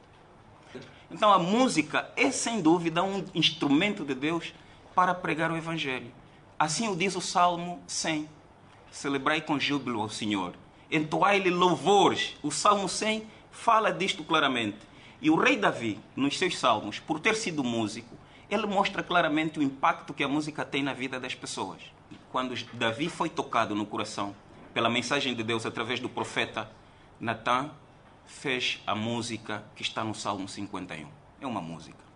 Então, 1.10 1.32
a 1.32 1.38
música 1.40 2.12
é 2.16 2.30
sem 2.30 2.62
dúvida 2.62 3.02
um 3.02 3.24
instrumento 3.34 4.04
de 4.04 4.14
Deus 4.14 4.54
para 4.94 5.14
pregar 5.14 5.50
o 5.50 5.56
Evangelho. 5.56 6.12
Assim 6.58 6.88
o 6.88 6.96
diz 6.96 7.16
o 7.16 7.20
Salmo 7.20 7.82
100. 7.86 8.28
Celebrai 8.90 9.40
com 9.40 9.58
júbilo 9.58 10.00
ao 10.00 10.08
Senhor. 10.08 10.54
Entoai-lhe 10.90 11.50
louvores. 11.50 12.36
O 12.42 12.50
Salmo 12.50 12.88
100 12.88 13.26
fala 13.50 13.92
disto 13.92 14.22
claramente. 14.22 14.78
E 15.20 15.30
o 15.30 15.36
rei 15.36 15.56
Davi, 15.56 15.98
nos 16.16 16.38
seus 16.38 16.58
salmos, 16.58 16.98
por 16.98 17.20
ter 17.20 17.34
sido 17.34 17.62
músico, 17.62 18.16
ele 18.50 18.66
mostra 18.66 19.02
claramente 19.02 19.58
o 19.58 19.62
impacto 19.62 20.12
que 20.12 20.22
a 20.22 20.28
música 20.28 20.64
tem 20.64 20.82
na 20.82 20.92
vida 20.92 21.18
das 21.18 21.34
pessoas. 21.34 21.80
Quando 22.30 22.54
Davi 22.74 23.08
foi 23.08 23.28
tocado 23.28 23.74
no 23.74 23.86
coração 23.86 24.34
pela 24.74 24.90
mensagem 24.90 25.34
de 25.34 25.42
Deus 25.42 25.64
através 25.64 26.00
do 26.00 26.08
profeta 26.08 26.70
Natan, 27.20 27.70
fez 28.26 28.80
a 28.86 28.94
música 28.94 29.64
que 29.74 29.82
está 29.82 30.04
no 30.04 30.14
Salmo 30.14 30.48
51. 30.48 31.08
É 31.40 31.46
uma 31.46 31.60
música. 31.60 32.11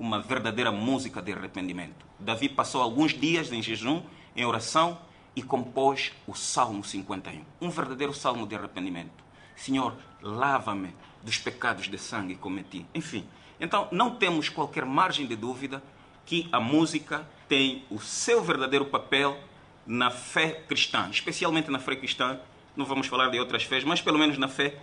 Uma 0.00 0.18
verdadeira 0.18 0.72
música 0.72 1.20
de 1.20 1.30
arrependimento. 1.30 2.06
Davi 2.18 2.48
passou 2.48 2.80
alguns 2.80 3.12
dias 3.12 3.52
em 3.52 3.60
jejum, 3.60 4.02
em 4.34 4.46
oração, 4.46 4.98
e 5.36 5.42
compôs 5.42 6.12
o 6.26 6.34
Salmo 6.34 6.82
51. 6.82 7.44
Um 7.60 7.68
verdadeiro 7.68 8.14
salmo 8.14 8.46
de 8.46 8.54
arrependimento. 8.54 9.22
Senhor, 9.54 9.94
lava-me 10.22 10.94
dos 11.22 11.36
pecados 11.36 11.86
de 11.86 11.98
sangue 11.98 12.34
que 12.34 12.40
cometi. 12.40 12.86
Enfim, 12.94 13.26
então 13.60 13.88
não 13.92 14.16
temos 14.16 14.48
qualquer 14.48 14.86
margem 14.86 15.26
de 15.26 15.36
dúvida 15.36 15.82
que 16.24 16.48
a 16.50 16.58
música 16.58 17.28
tem 17.46 17.84
o 17.90 18.00
seu 18.00 18.42
verdadeiro 18.42 18.86
papel 18.86 19.38
na 19.86 20.10
fé 20.10 20.62
cristã, 20.66 21.10
especialmente 21.10 21.70
na 21.70 21.78
fé 21.78 21.94
cristã. 21.94 22.40
Não 22.74 22.86
vamos 22.86 23.06
falar 23.06 23.28
de 23.28 23.38
outras 23.38 23.64
fés, 23.64 23.84
mas 23.84 24.00
pelo 24.00 24.18
menos 24.18 24.38
na 24.38 24.48
fé 24.48 24.78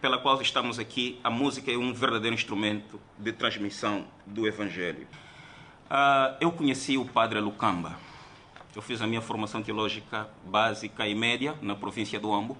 pela 0.00 0.18
qual 0.18 0.40
estamos 0.40 0.78
aqui, 0.78 1.20
a 1.22 1.28
música 1.28 1.70
é 1.70 1.76
um 1.76 1.92
verdadeiro 1.92 2.34
instrumento 2.34 2.98
de 3.18 3.32
transmissão 3.32 4.06
do 4.26 4.46
Evangelho. 4.46 5.06
Uh, 5.90 6.36
eu 6.40 6.50
conheci 6.50 6.96
o 6.96 7.04
padre 7.04 7.38
Lucamba. 7.38 7.98
Eu 8.74 8.80
fiz 8.80 9.02
a 9.02 9.06
minha 9.06 9.20
formação 9.20 9.62
teológica 9.62 10.28
básica 10.46 11.06
e 11.06 11.14
média 11.14 11.54
na 11.60 11.74
província 11.74 12.18
do 12.18 12.32
Ambo. 12.32 12.56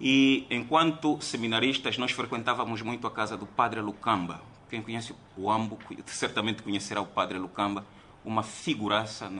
E 0.00 0.46
enquanto 0.50 1.20
seminaristas, 1.20 1.96
nós 1.98 2.10
frequentávamos 2.10 2.82
muito 2.82 3.06
a 3.06 3.10
casa 3.10 3.36
do 3.36 3.46
padre 3.46 3.80
Lucamba. 3.80 4.42
Quem 4.68 4.82
conhece 4.82 5.14
o 5.36 5.50
Ambo 5.50 5.78
certamente 6.06 6.62
conhecerá 6.62 7.00
o 7.00 7.06
padre 7.06 7.38
Lucamba, 7.38 7.84
uma 8.24 8.42
figuraça, 8.42 9.30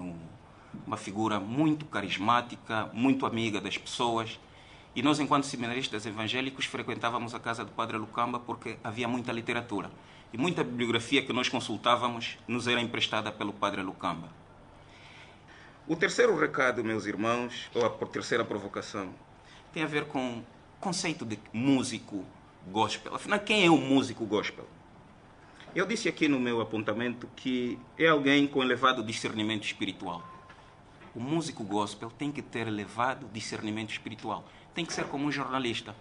uma 0.87 0.97
figura 0.97 1.41
muito 1.41 1.87
carismática, 1.87 2.89
muito 2.93 3.27
amiga 3.27 3.61
das 3.61 3.77
pessoas. 3.77 4.39
E 4.95 5.03
nós, 5.03 5.21
enquanto 5.21 5.45
seminaristas 5.45 6.05
evangélicos, 6.05 6.65
frequentávamos 6.65 7.35
a 7.35 7.41
casa 7.41 7.65
do 7.65 7.71
padre 7.71 7.97
Lucamba 7.97 8.41
porque 8.41 8.77
havia 8.83 9.07
muita 9.07 9.33
literatura. 9.33 9.91
E 10.33 10.39
muita 10.39 10.65
bibliografia 10.65 11.23
que 11.23 11.33
nós 11.33 11.49
consultávamos 11.49 12.39
nos 12.47 12.67
era 12.67 12.81
emprestada 12.81 13.31
pelo 13.31 13.53
padre 13.53 13.83
Lucamba. 13.83 14.29
O 15.87 15.97
terceiro 15.97 16.37
recado, 16.37 16.85
meus 16.85 17.07
irmãos, 17.07 17.71
ou 17.75 17.85
a 17.85 17.91
terceira 18.07 18.45
provocação, 18.45 19.13
tem 19.73 19.83
a 19.83 19.87
ver 19.87 20.05
com 20.07 20.39
o 20.39 20.45
conceito 20.81 21.25
de 21.25 21.39
músico 21.53 22.25
gospel. 22.69 23.15
Afinal, 23.15 23.41
quem 23.41 23.65
é 23.65 23.71
o 23.71 23.77
músico 23.77 24.25
gospel? 24.25 24.67
Eu 25.75 25.87
disse 25.87 26.09
aqui 26.09 26.27
no 26.27 26.41
meu 26.41 26.61
apontamento 26.61 27.29
que 27.37 27.79
é 27.97 28.09
alguém 28.09 28.47
com 28.47 28.63
elevado 28.63 29.05
discernimento 29.05 29.65
espiritual. 29.65 30.23
O 31.15 31.21
músico 31.21 31.65
gospel 31.65 32.11
tem 32.11 32.31
que 32.31 32.43
ter 32.43 32.67
elevado 32.67 33.27
discernimento 33.33 33.91
espiritual. 33.91 34.45
Tem 34.75 34.85
que 34.85 34.93
ser 34.93 35.05
como 35.05 35.27
um 35.27 35.33
jornalista. 35.33 35.95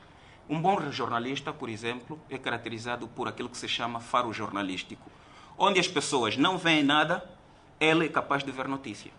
Um 0.50 0.62
bom 0.62 0.92
jornalista, 0.92 1.54
por 1.54 1.70
exemplo, 1.70 2.20
é 2.30 2.38
caracterizado 2.38 3.08
por 3.08 3.28
aquilo 3.28 3.50
que 3.50 3.58
se 3.58 3.68
chama 3.68 4.00
faro 4.00 4.34
jornalístico, 4.34 5.12
onde 5.58 5.80
as 5.80 5.88
pessoas 5.88 6.38
não 6.38 6.58
veem 6.58 6.84
nada, 6.84 7.24
ele 7.80 8.06
é 8.06 8.10
capaz 8.10 8.44
de 8.44 8.52
ver 8.52 8.68
notícia. 8.68 9.12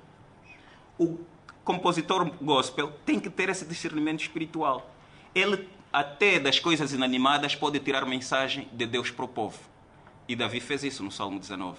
O 0.98 1.20
compositor 1.64 2.28
gospel 2.42 2.92
tem 3.06 3.20
que 3.20 3.30
ter 3.30 3.48
esse 3.48 3.64
discernimento 3.64 4.20
espiritual. 4.20 4.90
Ele, 5.34 5.68
até 5.92 6.40
das 6.40 6.58
coisas 6.58 6.92
inanimadas, 6.92 7.54
pode 7.54 7.78
tirar 7.78 8.04
mensagem 8.04 8.68
de 8.72 8.86
Deus 8.86 9.10
para 9.10 9.24
o 9.24 9.28
povo. 9.28 9.58
E 10.28 10.34
Davi 10.34 10.60
fez 10.60 10.82
isso 10.82 11.02
no 11.02 11.12
Salmo 11.12 11.38
19. 11.38 11.78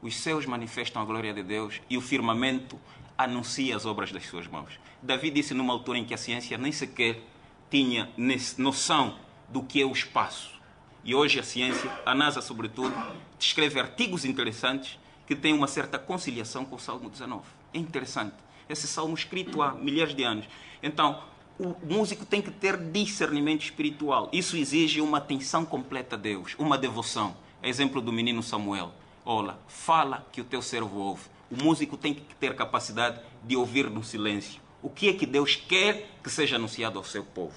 Os 0.00 0.16
céus 0.16 0.46
manifestam 0.46 1.02
a 1.02 1.04
glória 1.04 1.34
de 1.34 1.42
Deus 1.42 1.80
e 1.90 1.96
o 1.96 2.00
firmamento 2.00 2.78
anuncia 3.18 3.74
as 3.74 3.84
obras 3.84 4.12
das 4.12 4.24
suas 4.26 4.46
mãos. 4.46 4.78
Davi 5.02 5.30
disse 5.30 5.52
numa 5.52 5.72
altura 5.72 5.98
em 5.98 6.04
que 6.04 6.14
a 6.14 6.18
ciência 6.18 6.56
nem 6.56 6.70
sequer 6.70 7.20
tinha 7.68 8.08
noção 8.56 9.18
do 9.48 9.62
que 9.62 9.82
é 9.82 9.84
o 9.84 9.92
espaço. 9.92 10.58
E 11.04 11.14
hoje 11.14 11.40
a 11.40 11.42
ciência, 11.42 11.90
a 12.06 12.14
NASA 12.14 12.40
sobretudo, 12.40 12.94
descreve 13.38 13.80
artigos 13.80 14.24
interessantes 14.24 14.98
que 15.26 15.34
têm 15.34 15.52
uma 15.52 15.66
certa 15.66 15.98
conciliação 15.98 16.64
com 16.64 16.76
o 16.76 16.78
Salmo 16.78 17.10
19. 17.10 17.42
É 17.74 17.78
interessante 17.78 18.34
esse 18.68 18.86
salmo 18.86 19.14
escrito 19.14 19.62
há 19.62 19.72
milhares 19.72 20.14
de 20.14 20.22
anos. 20.22 20.46
Então, 20.82 21.22
o 21.58 21.74
músico 21.82 22.24
tem 22.24 22.40
que 22.40 22.50
ter 22.50 22.76
discernimento 22.76 23.62
espiritual. 23.62 24.28
Isso 24.32 24.56
exige 24.56 25.00
uma 25.00 25.18
atenção 25.18 25.64
completa 25.64 26.16
a 26.16 26.18
Deus, 26.18 26.54
uma 26.58 26.78
devoção. 26.78 27.36
Exemplo 27.62 28.00
do 28.00 28.12
menino 28.12 28.42
Samuel. 28.42 28.92
Olha, 29.24 29.56
fala 29.66 30.26
que 30.30 30.40
o 30.40 30.44
teu 30.44 30.62
servo 30.62 31.00
ouve. 31.00 31.24
O 31.50 31.62
músico 31.62 31.96
tem 31.96 32.14
que 32.14 32.34
ter 32.34 32.54
capacidade 32.54 33.20
de 33.42 33.56
ouvir 33.56 33.88
no 33.88 34.04
silêncio. 34.04 34.60
O 34.82 34.90
que 34.90 35.08
é 35.08 35.12
que 35.12 35.26
Deus 35.26 35.56
quer 35.56 36.08
que 36.22 36.30
seja 36.30 36.56
anunciado 36.56 36.98
ao 36.98 37.04
seu 37.04 37.24
povo? 37.24 37.54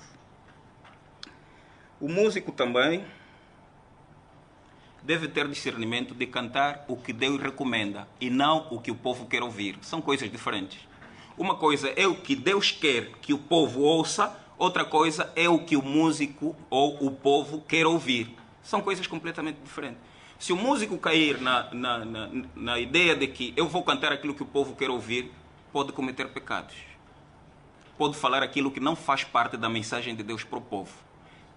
O 1.99 2.07
músico 2.07 2.51
também 2.51 3.05
deve 5.03 5.27
ter 5.27 5.47
discernimento 5.47 6.13
de 6.13 6.25
cantar 6.25 6.85
o 6.87 6.95
que 6.95 7.11
Deus 7.11 7.41
recomenda 7.41 8.07
e 8.19 8.29
não 8.29 8.67
o 8.71 8.79
que 8.79 8.91
o 8.91 8.95
povo 8.95 9.25
quer 9.25 9.43
ouvir. 9.43 9.77
São 9.81 10.01
coisas 10.01 10.31
diferentes. 10.31 10.79
Uma 11.37 11.55
coisa 11.55 11.89
é 11.89 12.07
o 12.07 12.15
que 12.15 12.35
Deus 12.35 12.71
quer 12.71 13.11
que 13.21 13.33
o 13.33 13.37
povo 13.37 13.81
ouça, 13.81 14.35
outra 14.57 14.85
coisa 14.85 15.31
é 15.35 15.49
o 15.49 15.59
que 15.59 15.75
o 15.75 15.81
músico 15.81 16.55
ou 16.69 17.05
o 17.05 17.11
povo 17.11 17.61
quer 17.61 17.85
ouvir. 17.85 18.35
São 18.63 18.81
coisas 18.81 19.07
completamente 19.07 19.59
diferentes. 19.63 20.10
Se 20.41 20.51
o 20.51 20.55
músico 20.55 20.97
cair 20.97 21.39
na, 21.39 21.71
na, 21.71 22.03
na, 22.03 22.29
na 22.55 22.79
ideia 22.79 23.15
de 23.15 23.27
que 23.27 23.53
eu 23.55 23.67
vou 23.67 23.83
cantar 23.83 24.11
aquilo 24.11 24.33
que 24.33 24.41
o 24.41 24.45
povo 24.47 24.75
quer 24.75 24.89
ouvir, 24.89 25.31
pode 25.71 25.91
cometer 25.91 26.29
pecados. 26.29 26.73
Pode 27.95 28.17
falar 28.17 28.41
aquilo 28.41 28.71
que 28.71 28.79
não 28.79 28.95
faz 28.95 29.23
parte 29.23 29.55
da 29.55 29.69
mensagem 29.69 30.15
de 30.15 30.23
Deus 30.23 30.43
para 30.43 30.57
o 30.57 30.61
povo. 30.61 30.91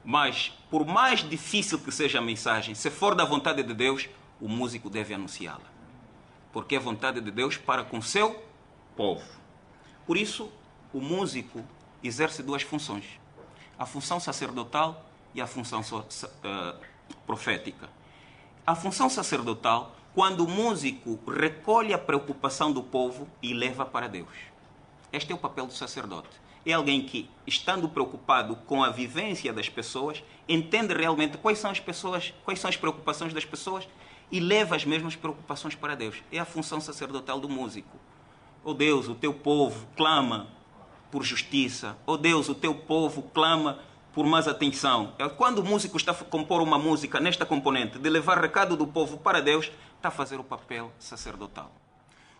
Mas, 0.04 0.52
por 0.70 0.84
mais 0.84 1.26
difícil 1.26 1.78
que 1.78 1.90
seja 1.90 2.18
a 2.18 2.20
mensagem, 2.20 2.74
se 2.74 2.90
for 2.90 3.14
da 3.14 3.24
vontade 3.24 3.62
de 3.62 3.72
Deus, 3.72 4.06
o 4.38 4.50
músico 4.50 4.90
deve 4.90 5.14
anunciá-la. 5.14 5.64
Porque 6.52 6.76
é 6.76 6.78
vontade 6.78 7.22
de 7.22 7.30
Deus 7.30 7.56
para 7.56 7.84
com 7.84 8.02
seu 8.02 8.44
povo. 8.94 9.24
Por 10.06 10.18
isso, 10.18 10.52
o 10.92 11.00
músico 11.00 11.64
exerce 12.02 12.42
duas 12.42 12.60
funções: 12.60 13.18
a 13.78 13.86
função 13.86 14.20
sacerdotal 14.20 15.08
e 15.34 15.40
a 15.40 15.46
função 15.46 15.80
uh, 15.80 16.78
profética. 17.26 17.88
A 18.66 18.74
função 18.74 19.10
sacerdotal, 19.10 19.94
quando 20.14 20.42
o 20.42 20.48
músico 20.48 21.20
recolhe 21.30 21.92
a 21.92 21.98
preocupação 21.98 22.72
do 22.72 22.82
povo 22.82 23.28
e 23.42 23.52
leva 23.52 23.84
para 23.84 24.08
Deus. 24.08 24.30
Este 25.12 25.32
é 25.32 25.34
o 25.34 25.38
papel 25.38 25.66
do 25.66 25.74
sacerdote. 25.74 26.30
É 26.64 26.72
alguém 26.72 27.02
que, 27.02 27.28
estando 27.46 27.90
preocupado 27.90 28.56
com 28.56 28.82
a 28.82 28.88
vivência 28.88 29.52
das 29.52 29.68
pessoas, 29.68 30.24
entende 30.48 30.94
realmente 30.94 31.36
quais 31.36 31.58
são 31.58 31.70
as 31.70 31.78
pessoas, 31.78 32.32
quais 32.42 32.58
são 32.58 32.70
as 32.70 32.76
preocupações 32.78 33.34
das 33.34 33.44
pessoas 33.44 33.86
e 34.32 34.40
leva 34.40 34.74
as 34.74 34.86
mesmas 34.86 35.14
preocupações 35.14 35.74
para 35.74 35.94
Deus. 35.94 36.22
É 36.32 36.38
a 36.38 36.46
função 36.46 36.80
sacerdotal 36.80 37.38
do 37.38 37.50
músico. 37.50 37.98
Oh 38.64 38.72
Deus, 38.72 39.08
o 39.08 39.14
teu 39.14 39.34
povo 39.34 39.86
clama 39.94 40.48
por 41.10 41.22
justiça. 41.22 41.98
Oh 42.06 42.16
Deus, 42.16 42.48
o 42.48 42.54
teu 42.54 42.74
povo 42.74 43.24
clama 43.34 43.80
por 44.14 44.24
mais 44.26 44.46
atenção. 44.46 45.12
É 45.18 45.28
quando 45.28 45.58
o 45.58 45.64
músico 45.64 45.96
está 45.96 46.12
a 46.12 46.14
compor 46.14 46.62
uma 46.62 46.78
música 46.78 47.18
nesta 47.18 47.44
componente 47.44 47.98
de 47.98 48.08
levar 48.08 48.40
recado 48.40 48.76
do 48.76 48.86
povo 48.86 49.18
para 49.18 49.42
Deus, 49.42 49.70
está 49.96 50.08
a 50.08 50.12
fazer 50.12 50.38
o 50.38 50.44
papel 50.44 50.92
sacerdotal. 50.98 51.72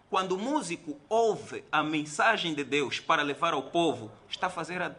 Quando 0.09 0.33
o 0.33 0.39
músico 0.39 0.97
ouve 1.09 1.65
a 1.73 1.83
mensagem 1.83 2.55
de 2.55 2.63
Deus 2.63 3.01
para 3.01 3.23
levar 3.23 3.53
ao 3.53 3.65
povo, 3.65 4.13
está 4.31 4.47
a 4.47 4.51
fazer 4.51 4.81
a, 4.81 4.95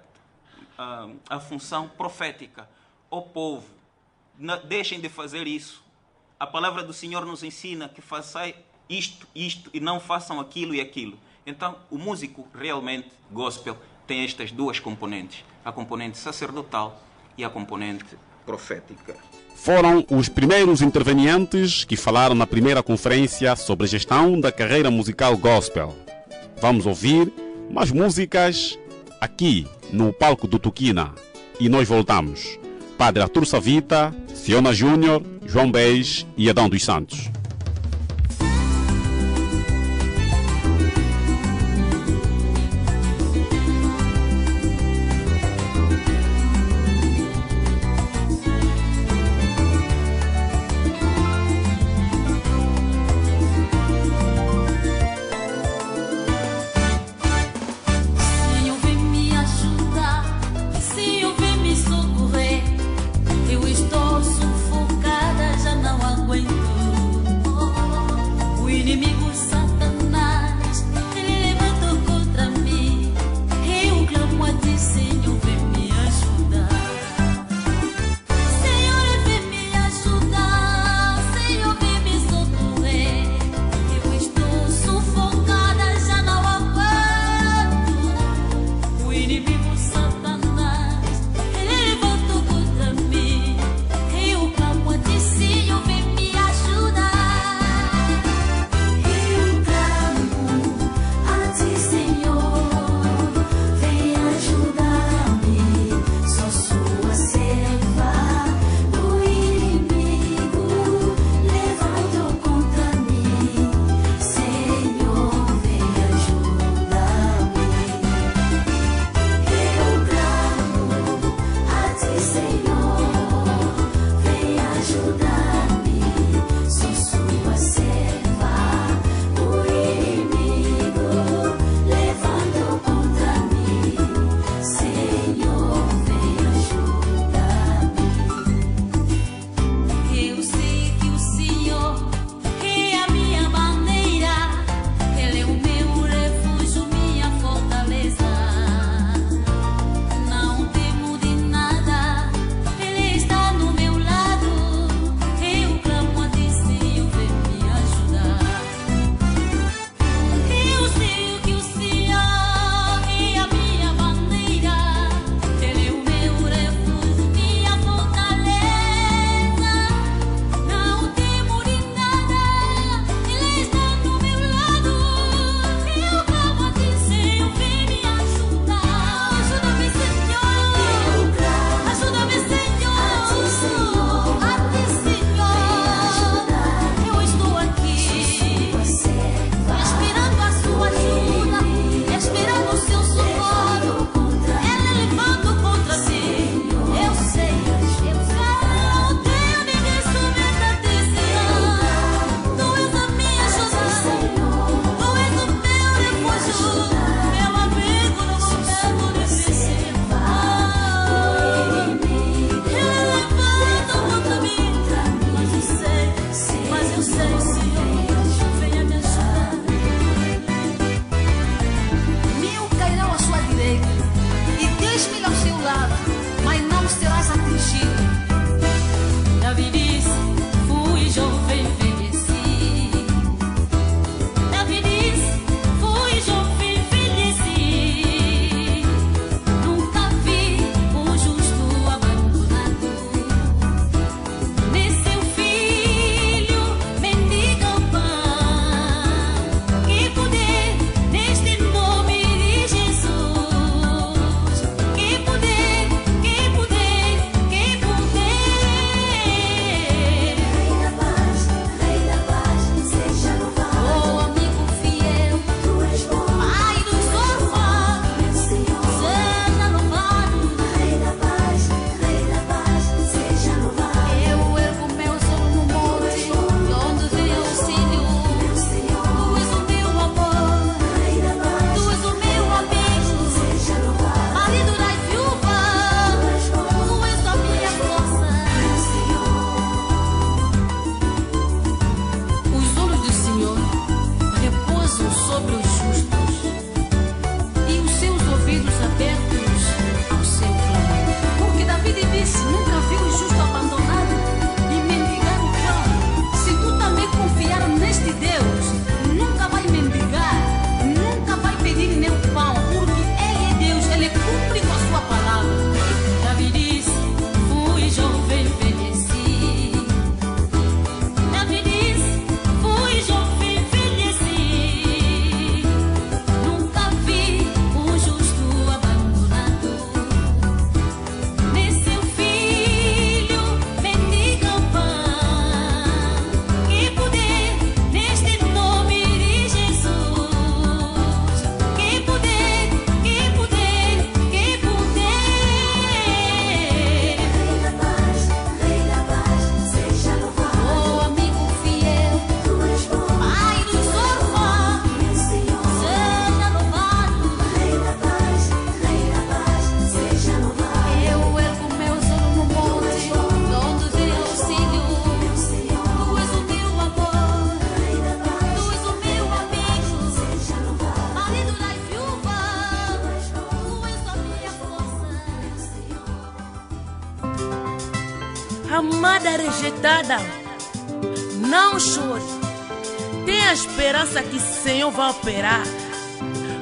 a, 0.78 1.08
a 1.30 1.40
função 1.40 1.88
profética. 1.88 2.70
O 3.10 3.22
povo, 3.22 3.66
deixem 4.68 5.00
de 5.00 5.08
fazer 5.08 5.48
isso. 5.48 5.82
A 6.38 6.46
palavra 6.46 6.84
do 6.84 6.92
Senhor 6.92 7.26
nos 7.26 7.44
ensina 7.44 7.88
que 7.88 8.02
façai 8.02 8.56
isto, 8.90 9.26
isto 9.34 9.70
e 9.74 9.80
não 9.80 10.02
façam 10.02 10.42
aquilo 10.42 10.76
e 10.76 10.82
aquilo. 10.82 11.18
Então, 11.46 11.78
o 11.90 11.98
músico 11.98 12.46
realmente 12.54 13.10
gospel 13.32 13.78
tem 14.06 14.26
estas 14.26 14.52
duas 14.52 14.80
componentes: 14.80 15.46
a 15.66 15.72
componente 15.72 16.20
sacerdotal 16.20 17.02
e 17.36 17.44
a 17.44 17.50
componente 17.50 18.06
profética. 18.46 19.16
Foram 19.56 20.06
os 20.12 20.30
primeiros 20.30 20.84
intervenientes 20.84 21.84
que 21.84 21.98
falaram 21.98 22.36
na 22.36 22.46
primeira 22.46 22.84
conferência 22.84 23.56
sobre 23.56 23.86
a 23.86 23.90
gestão 23.90 24.40
da 24.40 24.52
carreira 24.52 24.92
musical 24.92 25.36
gospel. 25.36 25.96
Vamos 26.62 26.86
ouvir 26.86 27.34
mais 27.72 27.92
músicas 27.92 28.78
aqui 29.20 29.68
no 29.92 30.14
palco 30.14 30.48
do 30.48 30.60
Tuquina 30.60 31.16
e 31.60 31.68
nós 31.68 31.88
voltamos. 31.88 32.60
Padre 32.96 33.24
Artur 33.24 33.46
Savita, 33.46 34.16
Ciona 34.34 34.72
Júnior, 34.72 35.24
João 35.46 35.72
Beis 35.72 36.28
e 36.38 36.48
Adão 36.48 36.70
dos 36.70 36.84
Santos. 36.84 37.32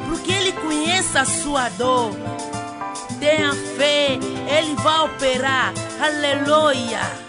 Porque 0.07 0.31
Ele 0.31 0.51
conhece 0.53 1.17
a 1.17 1.25
sua 1.25 1.69
dor. 1.69 2.11
Tenha 3.19 3.53
fé, 3.53 4.19
Ele 4.47 4.75
vai 4.75 4.99
operar. 5.01 5.73
Aleluia. 5.99 7.22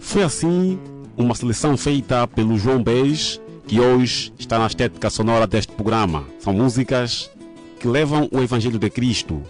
Foi 0.00 0.22
assim 0.22 0.78
uma 1.16 1.34
seleção 1.34 1.76
feita 1.76 2.26
pelo 2.26 2.58
João 2.58 2.82
Bez, 2.82 3.40
que 3.66 3.78
hoje 3.78 4.32
está 4.38 4.58
na 4.58 4.66
estética 4.66 5.10
sonora 5.10 5.46
deste 5.46 5.72
programa. 5.72 6.24
São 6.40 6.52
músicas 6.52 7.30
que 7.78 7.86
levam 7.86 8.28
o 8.32 8.40
Evangelho 8.40 8.78
de 8.78 8.90
Cristo. 8.90 9.42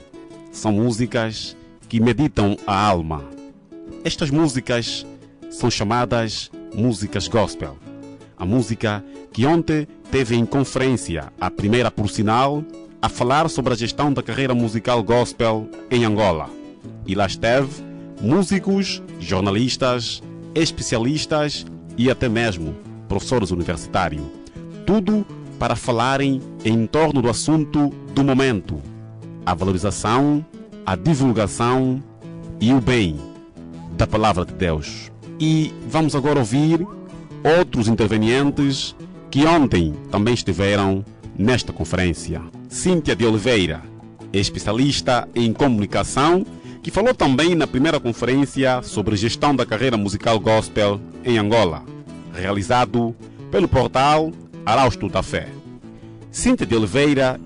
São 0.52 0.72
músicas 0.72 1.56
que 1.88 2.00
meditam 2.00 2.56
a 2.66 2.86
alma. 2.86 3.24
Estas 4.04 4.30
músicas 4.30 5.06
são 5.50 5.70
chamadas 5.70 6.50
músicas 6.74 7.28
gospel. 7.28 7.76
A 8.36 8.44
música 8.44 9.04
que 9.32 9.46
ontem 9.46 9.86
teve 10.10 10.36
em 10.36 10.44
conferência, 10.44 11.32
a 11.40 11.50
primeira 11.50 11.90
por 11.90 12.10
sinal, 12.10 12.62
a 13.00 13.08
falar 13.08 13.48
sobre 13.48 13.72
a 13.72 13.76
gestão 13.76 14.12
da 14.12 14.22
carreira 14.22 14.54
musical 14.54 15.02
gospel 15.02 15.68
em 15.90 16.04
Angola. 16.04 16.50
E 17.06 17.14
lá 17.14 17.26
esteve 17.26 17.82
músicos, 18.20 19.02
jornalistas, 19.20 20.22
especialistas 20.54 21.64
e 21.96 22.10
até 22.10 22.28
mesmo 22.28 22.74
professores 23.08 23.50
universitários. 23.50 24.22
Tudo 24.86 25.24
para 25.58 25.76
falarem 25.76 26.40
em 26.64 26.86
torno 26.86 27.22
do 27.22 27.28
assunto 27.28 27.90
do 28.14 28.24
momento: 28.24 28.80
a 29.46 29.54
valorização, 29.54 30.44
a 30.84 30.96
divulgação 30.96 32.02
e 32.60 32.72
o 32.72 32.80
bem 32.80 33.16
da 33.96 34.06
palavra 34.06 34.44
de 34.44 34.54
Deus. 34.54 35.10
E 35.40 35.72
vamos 35.88 36.16
agora 36.16 36.38
ouvir 36.38 36.86
outros 37.44 37.86
intervenientes 37.86 38.96
que 39.30 39.44
ontem 39.44 39.94
também 40.10 40.34
estiveram 40.34 41.04
nesta 41.36 41.72
conferência. 41.72 42.42
Cíntia 42.68 43.16
de 43.16 43.24
Oliveira, 43.24 43.82
especialista 44.30 45.26
em 45.34 45.54
comunicação, 45.54 46.44
que 46.82 46.90
falou 46.90 47.14
também 47.14 47.54
na 47.54 47.66
primeira 47.66 47.98
conferência 47.98 48.82
sobre 48.82 49.16
gestão 49.16 49.56
da 49.56 49.64
carreira 49.64 49.96
musical 49.96 50.38
gospel 50.38 51.00
em 51.24 51.38
Angola, 51.38 51.82
realizado 52.34 53.16
pelo 53.50 53.66
portal 53.66 54.30
Arausto 54.66 55.08
da 55.08 55.22
Fé. 55.22 55.48
Cíntia 56.30 56.66
de 56.66 56.76
Oliveira 56.76 57.40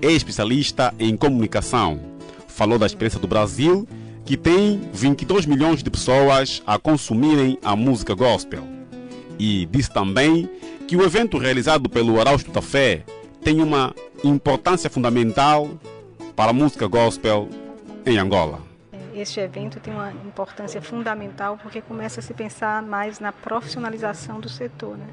é 0.00 0.12
especialista 0.12 0.94
em 1.00 1.16
comunicação. 1.16 2.00
Falou 2.46 2.78
da 2.78 2.86
experiência 2.86 3.18
do 3.18 3.26
Brasil, 3.26 3.88
que 4.24 4.36
tem 4.36 4.80
22 4.92 5.46
milhões 5.46 5.82
de 5.82 5.90
pessoas 5.90 6.62
a 6.64 6.78
consumirem 6.78 7.58
a 7.64 7.74
música 7.74 8.14
gospel. 8.14 8.62
E 9.36 9.66
disse 9.66 9.92
também 9.92 10.48
que 10.86 10.96
o 10.96 11.02
evento 11.02 11.38
realizado 11.38 11.88
pelo 11.88 12.20
Arausto 12.20 12.52
da 12.52 12.62
Fé 12.62 13.04
tem 13.42 13.62
uma 13.62 13.94
importância 14.22 14.90
fundamental 14.90 15.68
para 16.36 16.50
a 16.50 16.54
música 16.54 16.86
gospel 16.86 17.48
em 18.04 18.18
Angola. 18.18 18.60
Este 19.14 19.40
evento 19.40 19.80
tem 19.80 19.92
uma 19.92 20.12
importância 20.12 20.80
fundamental 20.80 21.58
porque 21.62 21.80
começa 21.80 22.20
a 22.20 22.22
se 22.22 22.32
pensar 22.32 22.82
mais 22.82 23.18
na 23.18 23.32
profissionalização 23.32 24.40
do 24.40 24.48
setor. 24.48 24.96
Né? 24.96 25.06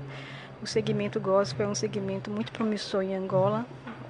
O 0.62 0.68
segmento 0.68 1.20
gospel 1.20 1.68
é 1.68 1.70
um 1.70 1.76
segmento 1.76 2.30
muito 2.30 2.52
promissor 2.52 3.02
em 3.02 3.16
Angola 3.16 3.66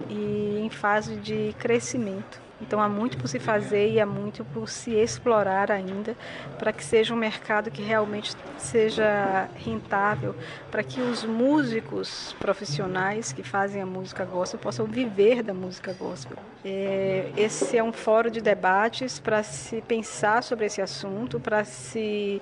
e 0.10 0.60
em 0.60 0.70
fase 0.70 1.16
de 1.16 1.56
crescimento. 1.58 2.47
Então 2.62 2.82
há 2.82 2.90
muito 2.90 3.18
por 3.18 3.28
se 3.28 3.40
fazer 3.40 3.92
e 3.92 4.00
há 4.00 4.06
muito 4.06 4.44
por 4.46 4.68
se 4.68 4.92
explorar 4.92 5.72
ainda 5.72 6.16
para 6.58 6.74
que 6.74 6.84
seja 6.84 7.14
um 7.14 7.18
mercado 7.18 7.70
que 7.70 7.82
realmente 7.82 8.36
seja 8.58 9.48
rentável, 9.56 10.36
para 10.72 10.84
que 10.84 11.00
os 11.00 11.24
músicos 11.24 12.36
profissionais 12.40 13.32
que 13.32 13.44
fazem 13.44 13.82
a 13.82 13.86
música 13.86 14.26
gospel 14.26 14.60
possam 14.60 14.86
viver 14.86 15.44
da 15.44 15.54
música 15.54 15.94
gospel. 15.94 16.38
É, 16.66 17.32
esse 17.38 17.78
é 17.78 17.84
um 17.84 17.94
fórum 17.94 18.30
de 18.30 18.42
debates 18.42 19.20
para 19.20 19.44
se 19.44 19.82
pensar 19.82 20.44
sobre 20.44 20.66
esse 20.66 20.82
assunto, 20.82 21.40
para 21.40 21.64
se 21.64 22.42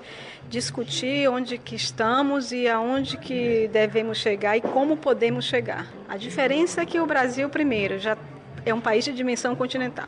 discutir 0.49 1.29
onde 1.29 1.57
que 1.57 1.75
estamos 1.75 2.51
e 2.51 2.67
aonde 2.67 3.17
que 3.17 3.69
devemos 3.71 4.17
chegar 4.17 4.55
e 4.55 4.61
como 4.61 4.95
podemos 4.95 5.45
chegar. 5.45 5.87
A 6.07 6.17
diferença 6.17 6.81
é 6.81 6.85
que 6.85 6.99
o 6.99 7.05
Brasil 7.05 7.49
primeiro 7.49 7.99
já 7.99 8.17
é 8.65 8.73
um 8.73 8.81
país 8.81 9.05
de 9.05 9.13
dimensão 9.13 9.55
continental. 9.55 10.07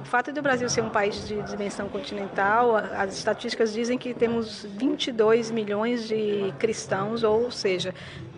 O 0.00 0.04
fato 0.04 0.32
do 0.32 0.42
Brasil 0.42 0.68
ser 0.68 0.82
um 0.82 0.90
país 0.90 1.26
de 1.26 1.40
dimensão 1.42 1.88
continental, 1.88 2.76
as 2.76 3.16
estatísticas 3.16 3.72
dizem 3.72 3.96
que 3.96 4.12
temos 4.12 4.66
22 4.76 5.50
milhões 5.50 6.06
de 6.06 6.52
cristãos, 6.58 7.22
ou 7.22 7.50
seja, 7.50 7.94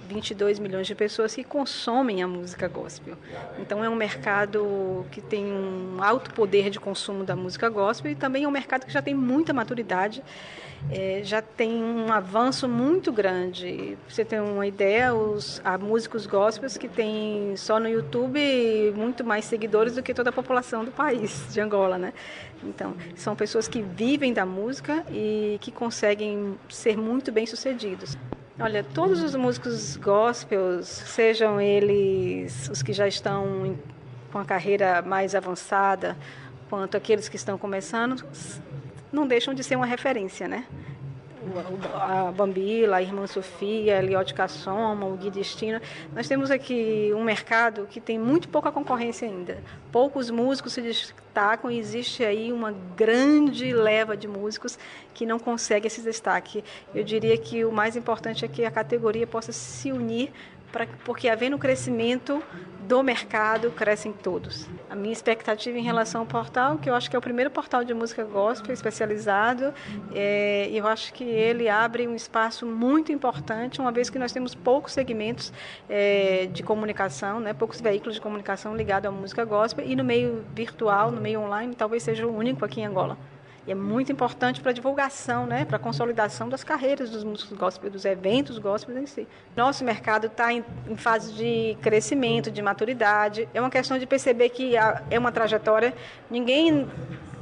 22 0.08 0.58
milhões 0.58 0.86
de 0.86 0.94
pessoas 0.94 1.34
que 1.34 1.42
consomem 1.42 2.22
a 2.22 2.28
música 2.28 2.68
gospel. 2.68 3.16
Então 3.58 3.82
é 3.82 3.88
um 3.88 3.94
mercado 3.96 5.04
que 5.10 5.20
tem 5.20 5.44
um 5.44 6.02
alto 6.02 6.32
poder 6.32 6.70
de 6.70 6.78
consumo 6.78 7.24
da 7.24 7.34
música 7.34 7.68
gospel 7.68 8.12
e 8.12 8.14
também 8.14 8.44
é 8.44 8.48
um 8.48 8.52
mercado 8.52 8.86
que 8.86 8.92
já 8.92 9.02
tem 9.02 9.14
muita 9.14 9.52
maturidade 9.52 10.22
é, 10.90 11.22
já 11.24 11.40
tem 11.40 11.82
um 11.82 12.12
avanço 12.12 12.68
muito 12.68 13.12
grande. 13.12 13.96
Pra 14.04 14.14
você 14.14 14.24
tem 14.24 14.40
uma 14.40 14.66
ideia, 14.66 15.14
os, 15.14 15.60
há 15.64 15.78
músicos 15.78 16.26
gospels 16.26 16.76
que 16.76 16.88
têm 16.88 17.56
só 17.56 17.80
no 17.80 17.88
YouTube 17.88 18.40
muito 18.94 19.24
mais 19.24 19.44
seguidores 19.44 19.94
do 19.94 20.02
que 20.02 20.12
toda 20.12 20.30
a 20.30 20.32
população 20.32 20.84
do 20.84 20.90
país, 20.90 21.46
de 21.52 21.60
Angola, 21.60 21.98
né? 21.98 22.12
Então, 22.62 22.94
são 23.14 23.34
pessoas 23.34 23.68
que 23.68 23.82
vivem 23.82 24.32
da 24.32 24.46
música 24.46 25.04
e 25.10 25.58
que 25.60 25.70
conseguem 25.70 26.58
ser 26.68 26.96
muito 26.96 27.32
bem 27.32 27.46
sucedidos. 27.46 28.16
Olha, 28.58 28.84
todos 28.84 29.22
os 29.22 29.34
músicos 29.34 29.96
gospels, 29.96 30.86
sejam 30.86 31.60
eles 31.60 32.68
os 32.68 32.82
que 32.82 32.92
já 32.92 33.08
estão 33.08 33.76
com 34.30 34.38
a 34.38 34.44
carreira 34.44 35.02
mais 35.02 35.34
avançada, 35.34 36.16
quanto 36.70 36.96
aqueles 36.96 37.28
que 37.28 37.36
estão 37.36 37.58
começando, 37.58 38.24
não 39.14 39.26
deixam 39.26 39.54
de 39.54 39.62
ser 39.62 39.76
uma 39.76 39.86
referência, 39.86 40.48
né? 40.48 40.66
a 41.94 42.32
Bambila, 42.32 42.96
a 42.96 43.02
Irmã 43.02 43.26
Sofia, 43.26 43.98
a 43.98 44.00
Liote 44.00 44.34
Cassoma, 44.34 45.06
o 45.06 45.16
Gui 45.16 45.30
Destino. 45.30 45.80
Nós 46.14 46.26
temos 46.26 46.50
aqui 46.50 47.12
um 47.14 47.22
mercado 47.22 47.86
que 47.90 48.00
tem 48.00 48.18
muito 48.18 48.48
pouca 48.48 48.72
concorrência 48.72 49.28
ainda. 49.28 49.62
Poucos 49.92 50.30
músicos 50.30 50.72
se 50.72 50.80
destacam 50.80 51.70
e 51.70 51.78
existe 51.78 52.24
aí 52.24 52.52
uma 52.52 52.72
grande 52.96 53.72
leva 53.72 54.16
de 54.16 54.26
músicos 54.26 54.78
que 55.12 55.26
não 55.26 55.38
consegue 55.38 55.86
esse 55.86 56.00
destaque. 56.00 56.64
Eu 56.94 57.04
diria 57.04 57.36
que 57.36 57.64
o 57.64 57.72
mais 57.72 57.96
importante 57.96 58.44
é 58.44 58.48
que 58.48 58.64
a 58.64 58.70
categoria 58.70 59.26
possa 59.26 59.52
se 59.52 59.92
unir 59.92 60.32
pra, 60.74 60.88
porque 61.04 61.28
havendo 61.28 61.56
crescimento 61.56 62.42
do 62.80 63.02
mercado, 63.02 63.70
crescem 63.70 64.12
todos. 64.12 64.68
A 64.90 64.96
minha 64.96 65.12
expectativa 65.12 65.78
em 65.78 65.82
relação 65.82 66.22
ao 66.22 66.26
portal, 66.26 66.76
que 66.76 66.90
eu 66.90 66.94
acho 66.94 67.08
que 67.08 67.16
é 67.16 67.18
o 67.18 67.22
primeiro 67.22 67.50
portal 67.50 67.82
de 67.84 67.94
música 67.94 68.24
gospel 68.24 68.74
especializado, 68.74 69.72
é, 70.12 70.68
eu 70.70 70.86
acho 70.86 71.14
que 71.14 71.24
ele 71.24 71.66
abre 71.68 72.06
um 72.06 72.14
espaço 72.14 72.66
muito 72.66 73.10
importante, 73.10 73.80
uma 73.80 73.92
vez 73.92 74.10
que 74.10 74.18
nós 74.18 74.32
temos 74.32 74.54
poucos 74.54 74.92
segmentos 74.92 75.52
é, 75.88 76.46
de 76.52 76.62
comunicação, 76.62 77.40
né, 77.40 77.54
poucos 77.54 77.80
veículos 77.80 78.16
de 78.16 78.20
comunicação 78.20 78.76
ligados 78.76 79.08
à 79.08 79.10
música 79.12 79.44
gospel, 79.44 79.86
e 79.86 79.96
no 79.96 80.04
meio 80.04 80.44
virtual, 80.54 81.10
no 81.10 81.20
meio 81.20 81.40
online, 81.40 81.74
talvez 81.74 82.02
seja 82.02 82.26
o 82.26 82.36
único 82.36 82.64
aqui 82.64 82.80
em 82.80 82.86
Angola. 82.86 83.16
E 83.66 83.72
é 83.72 83.74
muito 83.74 84.12
importante 84.12 84.60
para 84.60 84.70
a 84.70 84.74
divulgação, 84.74 85.46
né, 85.46 85.64
para 85.64 85.76
a 85.76 85.80
consolidação 85.80 86.48
das 86.48 86.62
carreiras 86.62 87.08
dos 87.10 87.24
músicos 87.24 87.56
gospel, 87.56 87.90
dos 87.90 88.04
eventos 88.04 88.58
gospel 88.58 88.98
em 88.98 89.06
si. 89.06 89.26
Nosso 89.56 89.84
mercado 89.84 90.26
está 90.26 90.52
em, 90.52 90.62
em, 90.88 90.96
fase 90.96 91.32
de 91.32 91.76
crescimento, 91.80 92.50
de 92.50 92.60
maturidade. 92.60 93.48
É 93.54 93.60
uma 93.60 93.70
questão 93.70 93.98
de 93.98 94.06
perceber 94.06 94.50
que 94.50 94.74
é 94.76 95.18
uma 95.18 95.32
trajetória. 95.32 95.94
Ninguém 96.30 96.86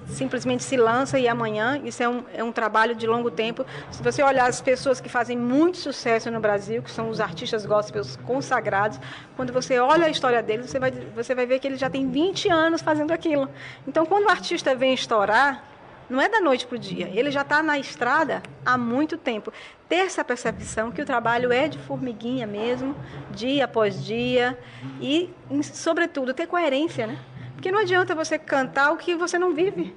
simplesmente 0.07 0.63
se 0.63 0.77
lança 0.77 1.19
e 1.19 1.27
amanhã, 1.27 1.81
isso 1.85 2.03
é 2.03 2.09
um, 2.09 2.25
é 2.35 2.45
um 2.45 2.53
trabalho 2.53 2.95
de 2.95 3.07
longo 3.07 3.31
tempo. 3.31 3.65
Se 3.91 4.03
você 4.03 4.23
olhar 4.23 4.49
as 4.49 4.61
pessoas 4.61 5.01
que 5.01 5.09
fazem 5.09 5.37
muito 5.37 5.79
sucesso 5.79 6.31
no 6.31 6.41
Brasil, 6.41 6.83
que 6.83 6.91
são 6.91 7.09
os 7.09 7.21
artistas 7.21 7.65
gospels 7.67 8.17
consagrados, 8.25 9.01
quando 9.37 9.53
você 9.53 9.79
olha 9.79 10.07
a 10.07 10.11
história 10.11 10.43
deles, 10.43 10.71
você 10.71 10.79
vai, 10.79 10.91
você 10.91 11.35
vai 11.35 11.47
ver 11.47 11.59
que 11.59 11.67
eles 11.67 11.81
já 11.81 11.91
têm 11.91 12.11
20 12.11 12.49
anos 12.49 12.83
fazendo 12.83 13.13
aquilo. 13.13 13.49
Então, 13.87 14.05
quando 14.07 14.27
o 14.27 14.31
artista 14.31 14.75
vem 14.75 14.95
estourar, 14.95 15.72
não 16.13 16.21
é 16.21 16.29
da 16.29 16.41
noite 16.41 16.67
para 16.67 16.77
o 16.77 16.79
dia. 16.79 17.11
Ele 17.15 17.31
já 17.31 17.41
está 17.41 17.63
na 17.63 17.79
estrada 17.79 18.43
há 18.65 18.77
muito 18.77 19.17
tempo. 19.17 19.51
Ter 19.89 19.97
essa 19.97 20.23
percepção 20.23 20.93
que 20.93 21.01
o 21.01 21.07
trabalho 21.07 21.51
é 21.51 21.67
de 21.69 21.79
formiguinha 21.79 22.47
mesmo, 22.47 22.95
dia 23.31 23.65
após 23.65 24.05
dia, 24.05 24.59
e, 25.01 25.31
sobretudo, 25.63 26.35
ter 26.35 26.47
coerência, 26.47 27.07
né? 27.07 27.19
Porque 27.55 27.73
não 27.73 27.79
adianta 27.79 28.15
você 28.15 28.39
cantar 28.39 28.93
o 28.93 28.99
que 28.99 29.15
você 29.15 29.39
não 29.39 29.55
vive. 29.55 29.95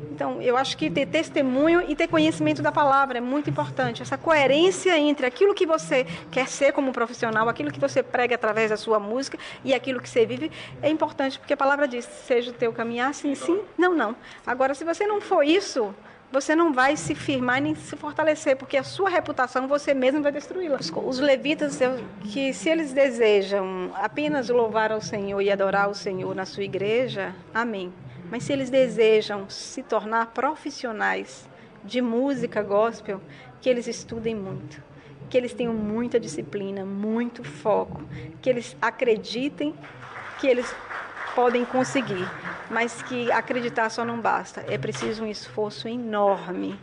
Então, 0.00 0.40
eu 0.40 0.56
acho 0.56 0.76
que 0.76 0.88
ter 0.90 1.06
testemunho 1.06 1.82
e 1.88 1.96
ter 1.96 2.06
conhecimento 2.06 2.62
da 2.62 2.70
palavra 2.70 3.18
é 3.18 3.20
muito 3.20 3.50
importante. 3.50 4.02
Essa 4.02 4.16
coerência 4.16 4.96
entre 4.98 5.26
aquilo 5.26 5.54
que 5.54 5.66
você 5.66 6.06
quer 6.30 6.48
ser 6.48 6.72
como 6.72 6.92
profissional, 6.92 7.48
aquilo 7.48 7.72
que 7.72 7.80
você 7.80 8.02
prega 8.02 8.34
através 8.34 8.70
da 8.70 8.76
sua 8.76 9.00
música 9.00 9.38
e 9.64 9.74
aquilo 9.74 10.00
que 10.00 10.08
você 10.08 10.24
vive 10.24 10.50
é 10.82 10.88
importante, 10.88 11.38
porque 11.38 11.52
a 11.52 11.56
palavra 11.56 11.88
diz: 11.88 12.04
seja 12.04 12.50
o 12.50 12.54
teu 12.54 12.72
caminhar, 12.72 13.12
sim, 13.12 13.34
sim, 13.34 13.60
não, 13.76 13.94
não. 13.94 14.14
Agora, 14.46 14.74
se 14.74 14.84
você 14.84 15.06
não 15.06 15.20
for 15.20 15.42
isso, 15.42 15.92
você 16.30 16.54
não 16.54 16.72
vai 16.72 16.96
se 16.96 17.14
firmar 17.14 17.60
nem 17.60 17.74
se 17.74 17.96
fortalecer, 17.96 18.56
porque 18.56 18.76
a 18.76 18.84
sua 18.84 19.08
reputação 19.08 19.66
você 19.66 19.94
mesmo 19.94 20.22
vai 20.22 20.30
destruí-la. 20.30 20.78
Os 21.04 21.18
levitas, 21.18 21.78
que 22.24 22.52
se 22.52 22.68
eles 22.68 22.92
desejam 22.92 23.90
apenas 23.94 24.48
louvar 24.48 24.92
ao 24.92 25.00
Senhor 25.00 25.40
e 25.40 25.50
adorar 25.50 25.88
o 25.88 25.94
Senhor 25.94 26.34
na 26.34 26.44
sua 26.44 26.62
igreja, 26.62 27.34
amém. 27.52 27.92
Mas 28.30 28.44
se 28.44 28.52
eles 28.52 28.70
desejam 28.70 29.48
se 29.48 29.82
tornar 29.82 30.26
profissionais 30.26 31.48
de 31.84 32.00
música 32.00 32.62
gospel, 32.62 33.20
que 33.60 33.68
eles 33.68 33.86
estudem 33.86 34.34
muito, 34.34 34.82
que 35.30 35.36
eles 35.36 35.52
tenham 35.52 35.74
muita 35.74 36.20
disciplina, 36.20 36.84
muito 36.84 37.42
foco, 37.42 38.02
que 38.42 38.50
eles 38.50 38.76
acreditem 38.80 39.74
que 40.40 40.46
eles 40.46 40.74
podem 41.34 41.64
conseguir, 41.64 42.28
mas 42.70 43.02
que 43.02 43.30
acreditar 43.32 43.90
só 43.90 44.04
não 44.04 44.20
basta. 44.20 44.64
É 44.68 44.76
preciso 44.76 45.24
um 45.24 45.26
esforço 45.26 45.88
enorme 45.88 46.78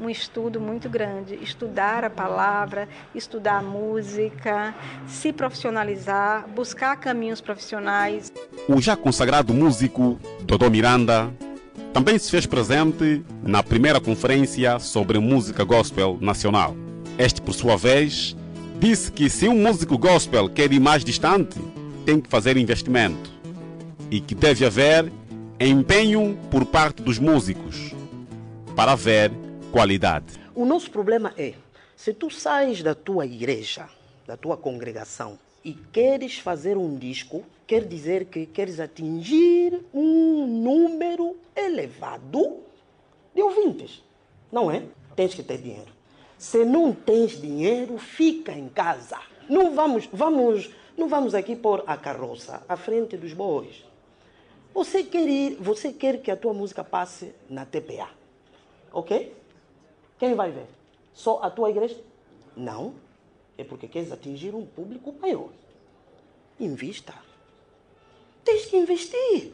um 0.00 0.10
estudo 0.10 0.60
muito 0.60 0.88
grande, 0.88 1.38
estudar 1.42 2.04
a 2.04 2.10
palavra, 2.10 2.88
estudar 3.14 3.58
a 3.58 3.62
música, 3.62 4.74
se 5.06 5.32
profissionalizar, 5.32 6.46
buscar 6.48 6.96
caminhos 6.96 7.40
profissionais. 7.40 8.32
O 8.68 8.80
já 8.80 8.96
consagrado 8.96 9.54
músico 9.54 10.18
Dodô 10.42 10.68
Miranda 10.68 11.32
também 11.92 12.18
se 12.18 12.30
fez 12.30 12.46
presente 12.46 13.22
na 13.42 13.62
primeira 13.62 14.00
conferência 14.00 14.78
sobre 14.78 15.18
música 15.18 15.62
gospel 15.62 16.18
nacional. 16.20 16.74
Este, 17.18 17.40
por 17.40 17.52
sua 17.52 17.76
vez, 17.76 18.34
disse 18.80 19.12
que 19.12 19.28
se 19.28 19.46
um 19.46 19.62
músico 19.62 19.98
gospel 19.98 20.48
quer 20.48 20.72
ir 20.72 20.80
mais 20.80 21.04
distante, 21.04 21.60
tem 22.04 22.20
que 22.20 22.28
fazer 22.28 22.56
investimento 22.56 23.30
e 24.10 24.20
que 24.20 24.34
deve 24.34 24.64
haver 24.64 25.12
empenho 25.60 26.36
por 26.50 26.64
parte 26.64 27.02
dos 27.02 27.18
músicos 27.18 27.91
para 28.74 28.92
haver 28.92 29.30
qualidade. 29.70 30.40
O 30.54 30.64
nosso 30.64 30.90
problema 30.90 31.34
é, 31.36 31.54
se 31.94 32.12
tu 32.14 32.30
sais 32.30 32.82
da 32.82 32.94
tua 32.94 33.26
igreja, 33.26 33.88
da 34.26 34.36
tua 34.36 34.56
congregação, 34.56 35.38
e 35.64 35.72
queres 35.72 36.38
fazer 36.38 36.76
um 36.76 36.96
disco, 36.96 37.44
quer 37.66 37.84
dizer 37.84 38.24
que 38.26 38.46
queres 38.46 38.80
atingir 38.80 39.80
um 39.94 40.46
número 40.46 41.36
elevado 41.54 42.60
de 43.34 43.42
ouvintes, 43.42 44.02
não 44.50 44.70
é? 44.70 44.82
Tens 45.14 45.34
que 45.34 45.42
ter 45.42 45.58
dinheiro. 45.58 45.92
Se 46.38 46.64
não 46.64 46.92
tens 46.92 47.40
dinheiro, 47.40 47.98
fica 47.98 48.52
em 48.52 48.68
casa. 48.68 49.18
Não 49.48 49.74
vamos, 49.74 50.08
vamos, 50.12 50.70
não 50.96 51.08
vamos 51.08 51.34
aqui 51.34 51.54
pôr 51.54 51.84
a 51.86 51.96
carroça 51.96 52.62
à 52.68 52.76
frente 52.76 53.16
dos 53.16 53.32
bois. 53.32 53.84
Você 54.74 55.04
quer 55.04 55.28
ir, 55.28 55.56
você 55.60 55.92
quer 55.92 56.20
que 56.20 56.30
a 56.30 56.36
tua 56.36 56.54
música 56.54 56.82
passe 56.82 57.32
na 57.48 57.64
TPA, 57.64 58.08
ok? 58.92 59.34
Quem 60.18 60.34
vai 60.34 60.50
ver? 60.50 60.66
Só 61.12 61.40
a 61.42 61.50
tua 61.50 61.70
igreja? 61.70 62.00
Não. 62.56 62.94
É 63.56 63.64
porque 63.64 63.88
queres 63.88 64.12
atingir 64.12 64.54
um 64.54 64.64
público 64.64 65.12
maior. 65.20 65.50
Invista. 66.58 67.14
Tens 68.44 68.66
que 68.66 68.76
investir. 68.76 69.52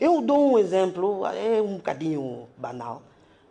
Eu 0.00 0.20
dou 0.20 0.52
um 0.52 0.58
exemplo, 0.58 1.24
é 1.26 1.62
um 1.62 1.76
bocadinho 1.76 2.48
banal, 2.56 3.02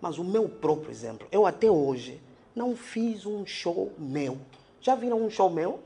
mas 0.02 0.18
o 0.18 0.24
meu 0.24 0.48
próprio 0.48 0.91
exemplo. 0.91 1.28
Eu 1.32 1.46
até 1.46 1.72
hoje 1.72 2.22
não 2.56 2.76
fiz 2.76 3.26
um 3.26 3.46
show 3.46 3.91
meu. 3.98 4.38
Já 4.82 4.96
viram 4.96 5.22
um 5.22 5.30
show 5.30 5.50
meu? 5.50 5.80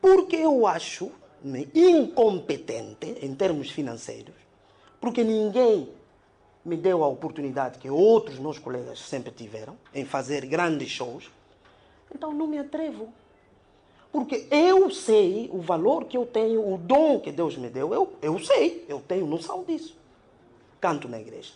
Porque 0.00 0.36
eu 0.36 0.66
acho 0.66 1.10
incompetente 1.74 3.18
em 3.20 3.34
termos 3.34 3.70
financeiros, 3.70 4.34
porque 5.00 5.22
ninguém 5.22 5.88
me 6.64 6.76
deu 6.76 7.04
a 7.04 7.08
oportunidade 7.08 7.78
que 7.78 7.90
outros 7.90 8.38
meus 8.38 8.58
colegas 8.58 8.98
sempre 8.98 9.30
tiveram 9.30 9.76
em 9.94 10.04
fazer 10.04 10.46
grandes 10.46 10.88
shows, 10.88 11.30
então 12.14 12.32
não 12.32 12.46
me 12.46 12.58
atrevo. 12.58 13.12
Porque 14.10 14.46
eu 14.50 14.90
sei 14.90 15.50
o 15.52 15.60
valor 15.60 16.04
que 16.04 16.16
eu 16.16 16.24
tenho, 16.24 16.72
o 16.72 16.78
dom 16.78 17.18
que 17.18 17.32
Deus 17.32 17.56
me 17.56 17.68
deu, 17.68 17.92
eu, 17.92 18.12
eu 18.22 18.38
sei, 18.38 18.84
eu 18.88 19.00
tenho 19.00 19.26
noção 19.26 19.64
disso. 19.64 19.96
Canto 20.80 21.08
na 21.08 21.20
igreja. 21.20 21.52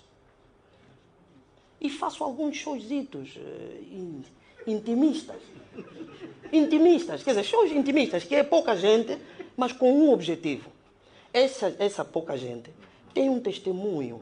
E 1.81 1.89
faço 1.89 2.25
alguns 2.25 2.57
showzitos 2.57 3.37
uh, 3.37 4.23
intimistas. 4.67 5.41
Intimistas, 6.53 7.23
quer 7.23 7.31
dizer, 7.31 7.45
shows 7.45 7.71
intimistas, 7.71 8.25
que 8.25 8.35
é 8.35 8.43
pouca 8.43 8.75
gente, 8.75 9.17
mas 9.57 9.73
com 9.73 9.93
um 9.93 10.13
objetivo. 10.13 10.69
Essa, 11.33 11.75
essa 11.79 12.05
pouca 12.05 12.37
gente 12.37 12.71
tem 13.15 13.31
um 13.31 13.39
testemunho 13.39 14.21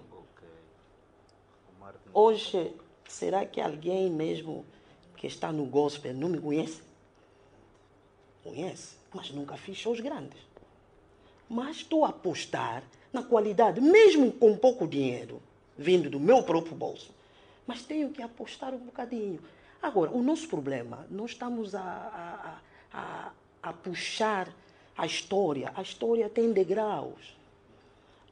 Hoje, 2.18 2.72
será 3.06 3.44
que 3.44 3.60
alguém 3.60 4.08
mesmo 4.08 4.64
que 5.18 5.26
está 5.26 5.52
no 5.52 5.66
gospel 5.66 6.14
não 6.14 6.30
me 6.30 6.40
conhece? 6.40 6.80
Conhece, 8.42 8.96
mas 9.12 9.30
nunca 9.32 9.54
fiz 9.58 9.76
shows 9.76 10.00
grandes. 10.00 10.40
Mas 11.46 11.76
estou 11.76 12.06
a 12.06 12.08
apostar 12.08 12.82
na 13.12 13.22
qualidade, 13.22 13.82
mesmo 13.82 14.32
com 14.32 14.56
pouco 14.56 14.88
dinheiro, 14.88 15.42
vindo 15.76 16.08
do 16.08 16.18
meu 16.18 16.42
próprio 16.42 16.74
bolso. 16.74 17.14
Mas 17.66 17.82
tenho 17.82 18.08
que 18.08 18.22
apostar 18.22 18.72
um 18.72 18.78
bocadinho. 18.78 19.38
Agora, 19.82 20.10
o 20.10 20.22
nosso 20.22 20.48
problema, 20.48 21.06
nós 21.10 21.32
estamos 21.32 21.74
a, 21.74 21.82
a, 21.82 22.98
a, 22.98 23.32
a 23.62 23.72
puxar 23.74 24.50
a 24.96 25.04
história. 25.04 25.70
A 25.74 25.82
história 25.82 26.30
tem 26.30 26.50
degraus. 26.50 27.36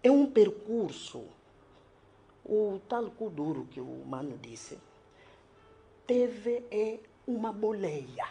É 0.02 0.10
um 0.10 0.24
percurso. 0.24 1.33
O 2.44 2.80
tal 2.88 3.10
Kuduro 3.10 3.66
que 3.70 3.80
o 3.80 4.04
Mano 4.06 4.38
disse, 4.40 4.78
teve 6.06 6.62
é 6.70 6.98
uma 7.26 7.52
boleia. 7.52 8.26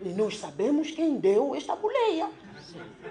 E 0.00 0.08
nós 0.08 0.38
sabemos 0.38 0.90
quem 0.90 1.16
deu 1.16 1.54
esta 1.54 1.74
boleia. 1.74 2.28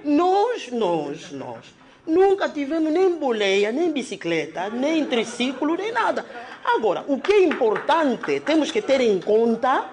Nós, 0.03 0.71
nós, 0.71 1.31
nós. 1.31 1.73
Nunca 2.05 2.49
tivemos 2.49 2.91
nem 2.91 3.17
boleia, 3.17 3.71
nem 3.71 3.91
bicicleta, 3.91 4.69
nem 4.69 5.05
triciclo, 5.05 5.75
nem 5.75 5.91
nada. 5.91 6.25
Agora, 6.63 7.05
o 7.07 7.19
que 7.19 7.31
é 7.31 7.43
importante, 7.43 8.39
temos 8.41 8.69
que 8.71 8.81
ter 8.81 8.99
em 9.01 9.19
conta 9.19 9.89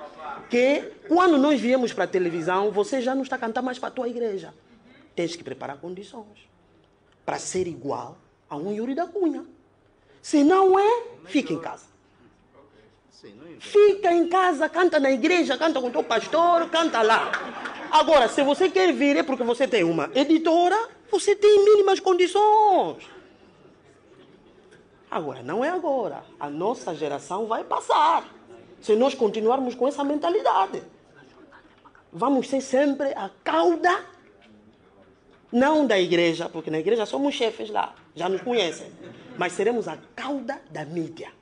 que 0.51 0.93
quando 1.09 1.39
nós 1.39 1.61
viemos 1.61 1.93
para 1.93 2.05
a 2.05 2.09
televisão, 2.09 2.71
você 2.73 3.01
já 3.01 3.15
não 3.15 3.23
está 3.23 3.39
cantando 3.39 3.65
mais 3.65 3.79
para 3.79 3.89
a 3.89 3.93
tua 3.93 4.09
igreja. 4.09 4.53
Tens 5.15 5.37
que 5.37 5.45
preparar 5.45 5.79
condições 5.79 6.49
para 7.25 7.39
ser 7.39 7.69
igual 7.69 8.19
a 8.51 8.57
um 8.57 8.73
Yuri 8.73 8.95
da 8.95 9.07
Cunha. 9.07 9.45
Se 10.21 10.43
não 10.43 10.79
é, 10.79 11.05
fica 11.25 11.53
em 11.53 11.61
casa. 11.61 11.89
Fica 13.61 14.13
em 14.13 14.29
casa, 14.29 14.69
canta 14.69 14.99
na 14.99 15.11
igreja, 15.11 15.57
canta 15.57 15.81
com 15.81 15.89
o 15.89 15.91
teu 15.91 16.03
pastor, 16.03 16.69
canta 16.69 17.01
lá. 17.03 17.31
Agora, 17.91 18.29
se 18.29 18.43
você 18.43 18.69
quer 18.69 18.93
vir, 18.93 19.17
é 19.17 19.23
porque 19.23 19.45
você 19.45 19.69
tem 19.69 19.85
uma 19.85 20.11
editora, 20.15 20.77
você 21.11 21.37
tem 21.37 21.65
mínimas 21.65 22.01
condições. 22.01 23.05
Agora, 25.11 25.43
não 25.43 25.65
é 25.65 25.69
agora. 25.69 26.25
A 26.39 26.49
nossa 26.49 26.95
geração 26.95 27.47
vai 27.47 27.63
passar. 27.65 28.25
Se 28.81 28.97
nós 28.97 29.15
continuarmos 29.15 29.75
com 29.75 29.87
essa 29.87 30.03
mentalidade. 30.03 30.83
Vamos 32.13 32.49
ser 32.49 32.61
sempre 32.61 33.09
a 33.15 33.31
cauda 33.45 34.05
não 35.53 35.87
da 35.87 35.99
igreja, 35.99 36.49
porque 36.49 36.71
na 36.71 36.79
igreja 36.79 37.05
somos 37.05 37.35
chefes 37.35 37.71
lá, 37.71 37.95
já 38.15 38.29
nos 38.29 38.41
conhecem. 38.41 38.91
Mas 39.37 39.53
seremos 39.53 39.89
a 39.89 39.97
cauda 40.15 40.61
da 40.71 40.85
mídia. 40.85 41.33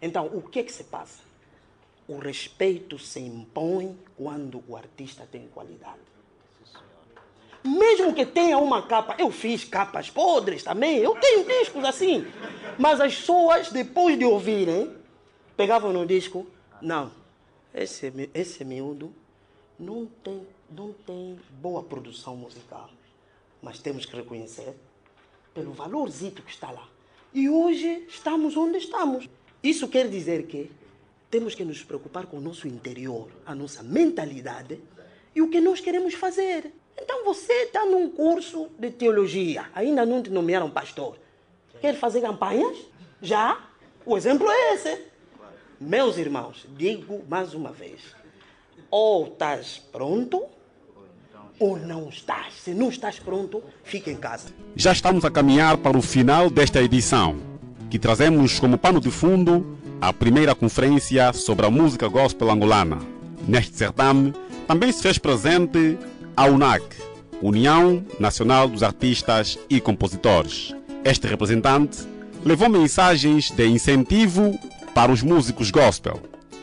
Então, 0.00 0.26
o 0.26 0.40
que 0.40 0.60
é 0.60 0.62
que 0.62 0.72
se 0.72 0.84
passa? 0.84 1.22
O 2.08 2.18
respeito 2.18 2.98
se 2.98 3.20
impõe 3.20 3.96
quando 4.16 4.62
o 4.66 4.76
artista 4.76 5.26
tem 5.30 5.46
qualidade. 5.48 6.00
Mesmo 7.64 8.12
que 8.12 8.26
tenha 8.26 8.58
uma 8.58 8.82
capa, 8.82 9.14
eu 9.18 9.30
fiz 9.30 9.62
capas 9.62 10.10
podres 10.10 10.64
também, 10.64 10.98
eu 10.98 11.14
tenho 11.14 11.46
discos 11.46 11.84
assim. 11.84 12.26
Mas 12.76 13.00
as 13.00 13.14
pessoas, 13.14 13.70
depois 13.70 14.18
de 14.18 14.24
ouvirem, 14.24 14.90
pegavam 15.56 15.92
no 15.92 16.04
disco, 16.04 16.46
não, 16.80 17.12
esse, 17.72 18.12
esse 18.34 18.64
miúdo 18.64 19.12
não 19.78 20.06
tem, 20.24 20.44
não 20.70 20.92
tem 20.92 21.38
boa 21.60 21.82
produção 21.84 22.34
musical 22.34 22.90
mas 23.62 23.78
temos 23.78 24.04
que 24.04 24.16
reconhecer 24.16 24.74
pelo 25.54 25.72
valorzito 25.72 26.42
que 26.42 26.50
está 26.50 26.70
lá. 26.70 26.88
E 27.32 27.48
hoje 27.48 28.04
estamos 28.08 28.56
onde 28.56 28.78
estamos. 28.78 29.28
Isso 29.62 29.88
quer 29.88 30.08
dizer 30.08 30.46
que 30.46 30.70
temos 31.30 31.54
que 31.54 31.64
nos 31.64 31.82
preocupar 31.82 32.26
com 32.26 32.38
o 32.38 32.40
nosso 32.40 32.66
interior, 32.66 33.28
a 33.46 33.54
nossa 33.54 33.82
mentalidade 33.82 34.80
e 35.34 35.40
o 35.40 35.48
que 35.48 35.60
nós 35.60 35.80
queremos 35.80 36.14
fazer. 36.14 36.72
Então 36.98 37.24
você 37.24 37.52
está 37.64 37.86
num 37.86 38.10
curso 38.10 38.68
de 38.78 38.90
teologia, 38.90 39.70
ainda 39.74 40.04
não 40.04 40.22
te 40.22 40.30
nomearam 40.30 40.70
pastor. 40.70 41.16
Quer 41.80 41.94
fazer 41.94 42.20
campanhas? 42.20 42.76
Já? 43.20 43.70
O 44.04 44.16
exemplo 44.16 44.50
é 44.50 44.74
esse. 44.74 45.06
Meus 45.80 46.18
irmãos, 46.18 46.66
digo 46.76 47.24
mais 47.28 47.54
uma 47.54 47.72
vez: 47.72 48.00
ou 48.90 49.28
estás 49.28 49.78
pronto 49.90 50.44
ou 51.62 51.78
não 51.78 52.08
estás. 52.08 52.54
Se 52.64 52.74
não 52.74 52.88
estás 52.88 53.20
pronto, 53.20 53.62
fica 53.84 54.10
em 54.10 54.16
casa. 54.16 54.48
Já 54.74 54.90
estamos 54.90 55.24
a 55.24 55.30
caminhar 55.30 55.76
para 55.76 55.96
o 55.96 56.02
final 56.02 56.50
desta 56.50 56.82
edição, 56.82 57.36
que 57.88 58.00
trazemos 58.00 58.58
como 58.58 58.76
pano 58.76 59.00
de 59.00 59.12
fundo 59.12 59.78
a 60.00 60.12
primeira 60.12 60.56
conferência 60.56 61.32
sobre 61.32 61.64
a 61.64 61.70
música 61.70 62.08
gospel 62.08 62.50
angolana. 62.50 62.98
Neste 63.46 63.76
certame 63.76 64.34
também 64.66 64.90
se 64.90 65.02
fez 65.02 65.18
presente 65.18 65.96
a 66.36 66.46
UNAC, 66.46 66.82
União 67.40 68.04
Nacional 68.18 68.68
dos 68.68 68.82
Artistas 68.82 69.56
e 69.70 69.80
Compositores. 69.80 70.74
Este 71.04 71.28
representante 71.28 72.00
levou 72.44 72.68
mensagens 72.68 73.52
de 73.52 73.68
incentivo 73.68 74.58
para 74.92 75.12
os 75.12 75.22
músicos 75.22 75.70
gospel 75.70 76.20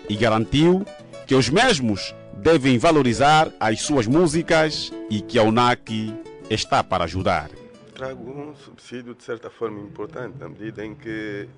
e 0.09 0.15
garantiu 0.17 0.85
que 1.25 1.35
os 1.35 1.49
mesmos 1.49 2.13
devem 2.41 2.77
valorizar 2.77 3.51
as 3.59 3.81
suas 3.81 4.07
músicas 4.07 4.91
e 5.09 5.21
que 5.21 5.37
a 5.37 5.43
UNAC 5.43 6.13
está 6.49 6.83
para 6.83 7.03
ajudar. 7.03 7.49
trago 7.93 8.31
um 8.31 8.55
subsídio 8.55 9.13
de 9.13 9.23
certa 9.23 9.49
forma 9.49 9.79
importante, 9.81 10.37
na 10.39 10.47
medida 10.47 10.85
em 10.85 10.95
que 10.95 11.49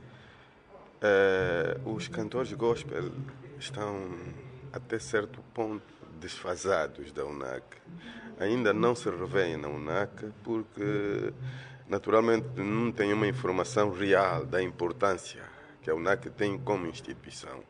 eh, 1.00 1.78
os 1.86 2.08
cantores 2.08 2.52
gospel 2.54 3.12
estão 3.60 4.10
até 4.74 4.98
certo 4.98 5.40
ponto 5.54 5.84
desfasados 6.20 7.12
da 7.12 7.26
UNAC. 7.26 7.64
Ainda 8.40 8.74
não 8.74 8.96
se 8.96 9.08
revêem 9.08 9.58
na 9.58 9.68
UNAC 9.68 10.32
porque 10.44 11.32
naturalmente 11.88 12.48
não 12.58 12.92
têm 12.92 13.14
uma 13.14 13.28
informação 13.28 13.92
real 13.92 14.46
da 14.48 14.64
importância 14.64 15.44
que 15.84 15.92
a 15.92 15.96
UNAC 15.96 16.30
tem 16.32 16.58
como 16.58 16.88
instituição. 16.88 17.64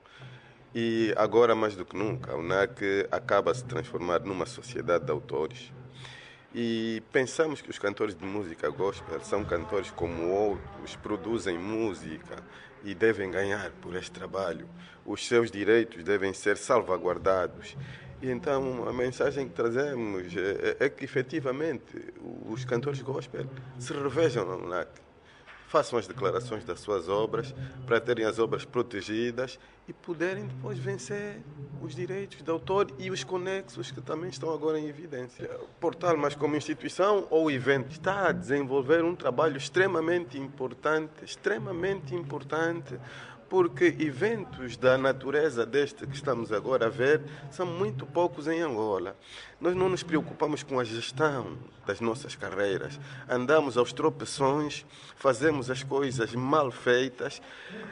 E 0.74 1.14
agora, 1.18 1.54
mais 1.54 1.76
do 1.76 1.84
que 1.84 1.98
nunca, 1.98 2.32
a 2.32 2.36
UNAC 2.38 2.82
acaba 3.12 3.54
se 3.54 3.64
transformar 3.66 4.22
numa 4.22 4.46
sociedade 4.46 5.04
de 5.04 5.12
autores. 5.12 5.74
E 6.56 7.04
pensamos 7.12 7.62
que 7.62 7.70
os 7.70 7.78
cantores 7.78 8.16
de 8.16 8.26
música 8.26 8.70
gospel 8.70 9.20
são 9.20 9.44
cantores 9.44 9.92
como 9.92 10.30
outros, 10.30 10.96
produzem 10.96 11.58
música 11.58 12.38
e 12.86 12.96
devem 12.96 13.30
ganhar 13.30 13.70
por 13.82 13.96
este 13.98 14.12
trabalho. 14.12 14.66
Os 15.06 15.28
seus 15.28 15.52
direitos 15.52 16.06
devem 16.06 16.34
ser 16.34 16.56
salvaguardados. 16.56 17.76
E 18.22 18.30
então 18.30 18.88
a 18.88 18.94
mensagem 18.94 19.50
que 19.50 19.54
trazemos 19.54 20.34
é, 20.38 20.86
é 20.86 20.90
que 20.90 21.04
efetivamente 21.04 22.14
os 22.46 22.64
cantores 22.64 23.02
gospel 23.02 23.46
se 23.78 23.92
revejam 23.92 24.46
na 24.46 24.56
UNAC 24.56 24.90
façam 25.72 25.98
as 25.98 26.06
declarações 26.06 26.66
das 26.66 26.82
suas 26.82 27.08
obras 27.08 27.56
para 27.88 27.98
terem 28.02 28.26
as 28.26 28.40
obras 28.40 28.66
protegidas 28.66 29.58
e 29.88 29.94
poderem 29.94 30.46
depois 30.46 30.78
vencer 30.78 31.40
os 31.82 31.96
direitos 31.96 32.44
de 32.44 32.52
autor 32.52 32.88
e 33.00 33.10
os 33.10 33.24
conexos 33.24 33.90
que 33.90 34.02
também 34.02 34.30
estão 34.30 34.54
agora 34.54 34.78
em 34.78 34.88
evidência. 34.88 35.50
O 35.62 35.68
portal, 35.80 36.18
mas 36.18 36.36
como 36.36 36.58
instituição 36.58 37.26
ou 37.30 37.50
evento, 37.50 37.90
está 37.90 38.28
a 38.28 38.32
desenvolver 38.34 39.02
um 39.02 39.16
trabalho 39.16 39.56
extremamente 39.56 40.38
importante, 40.38 41.24
extremamente 41.24 42.14
importante, 42.14 43.00
porque 43.52 43.94
eventos 44.00 44.78
da 44.78 44.98
natureza 44.98 45.66
deste 45.66 46.08
que 46.08 46.16
estamos 46.16 46.54
agora 46.54 46.86
a 46.86 46.90
ver 46.90 47.22
são 47.52 47.66
muito 47.66 48.06
poucos 48.06 48.48
em 48.48 48.62
Angola. 48.62 49.14
Nós 49.60 49.76
não 49.76 49.90
nos 49.90 50.04
preocupamos 50.04 50.64
com 50.64 50.80
a 50.80 50.86
gestão 50.86 51.58
das 51.86 52.00
nossas 52.00 52.34
carreiras. 52.34 52.98
Andamos 53.30 53.76
aos 53.76 53.92
tropeções, 53.92 54.86
fazemos 55.18 55.70
as 55.70 55.84
coisas 55.84 56.34
mal 56.34 56.72
feitas 56.72 57.42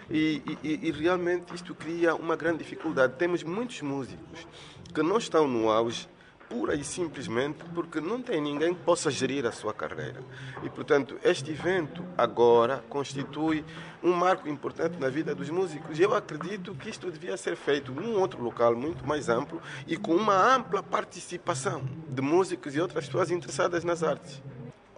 e, 0.09 0.41
e, 0.63 0.87
e 0.87 0.91
realmente 0.91 1.53
isto 1.53 1.75
cria 1.75 2.15
uma 2.15 2.37
grande 2.37 2.59
dificuldade. 2.59 3.15
Temos 3.17 3.43
muitos 3.43 3.81
músicos 3.81 4.47
que 4.93 5.03
não 5.03 5.17
estão 5.17 5.45
no 5.45 5.69
auge 5.69 6.07
pura 6.49 6.73
e 6.75 6.83
simplesmente 6.83 7.63
porque 7.75 8.01
não 8.01 8.21
tem 8.21 8.41
ninguém 8.41 8.73
que 8.73 8.81
possa 8.81 9.11
gerir 9.11 9.45
a 9.45 9.51
sua 9.51 9.73
carreira. 9.73 10.19
E, 10.63 10.69
portanto, 10.69 11.17
este 11.23 11.51
evento 11.51 12.03
agora 12.17 12.83
constitui 12.89 13.63
um 14.03 14.11
marco 14.11 14.49
importante 14.49 14.97
na 14.97 15.09
vida 15.09 15.35
dos 15.35 15.49
músicos. 15.49 15.99
Eu 15.99 16.15
acredito 16.15 16.73
que 16.73 16.89
isto 16.89 17.11
devia 17.11 17.37
ser 17.37 17.55
feito 17.55 17.91
num 17.91 18.19
outro 18.19 18.41
local 18.41 18.75
muito 18.75 19.05
mais 19.05 19.29
amplo 19.29 19.61
e 19.87 19.95
com 19.95 20.15
uma 20.15 20.55
ampla 20.55 20.81
participação 20.81 21.83
de 22.09 22.21
músicos 22.21 22.75
e 22.75 22.81
outras 22.81 23.05
pessoas 23.05 23.29
interessadas 23.29 23.83
nas 23.83 24.01
artes. 24.01 24.41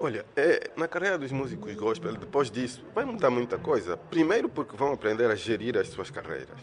Olha, 0.04 0.26
é, 0.36 0.72
na 0.76 0.88
carreira 0.88 1.16
dos 1.16 1.32
músicos 1.32 1.76
gospel, 1.76 2.16
depois 2.16 2.50
disso, 2.50 2.84
vai 2.96 3.06
mudar 3.06 3.30
muita 3.30 3.60
coisa. 3.60 3.96
Primeiro, 3.96 4.50
porque 4.50 4.76
vão 4.76 4.94
aprender 4.94 5.30
a 5.30 5.36
gerir 5.36 5.78
as 5.78 5.90
suas 5.90 6.10
carreiras. 6.10 6.58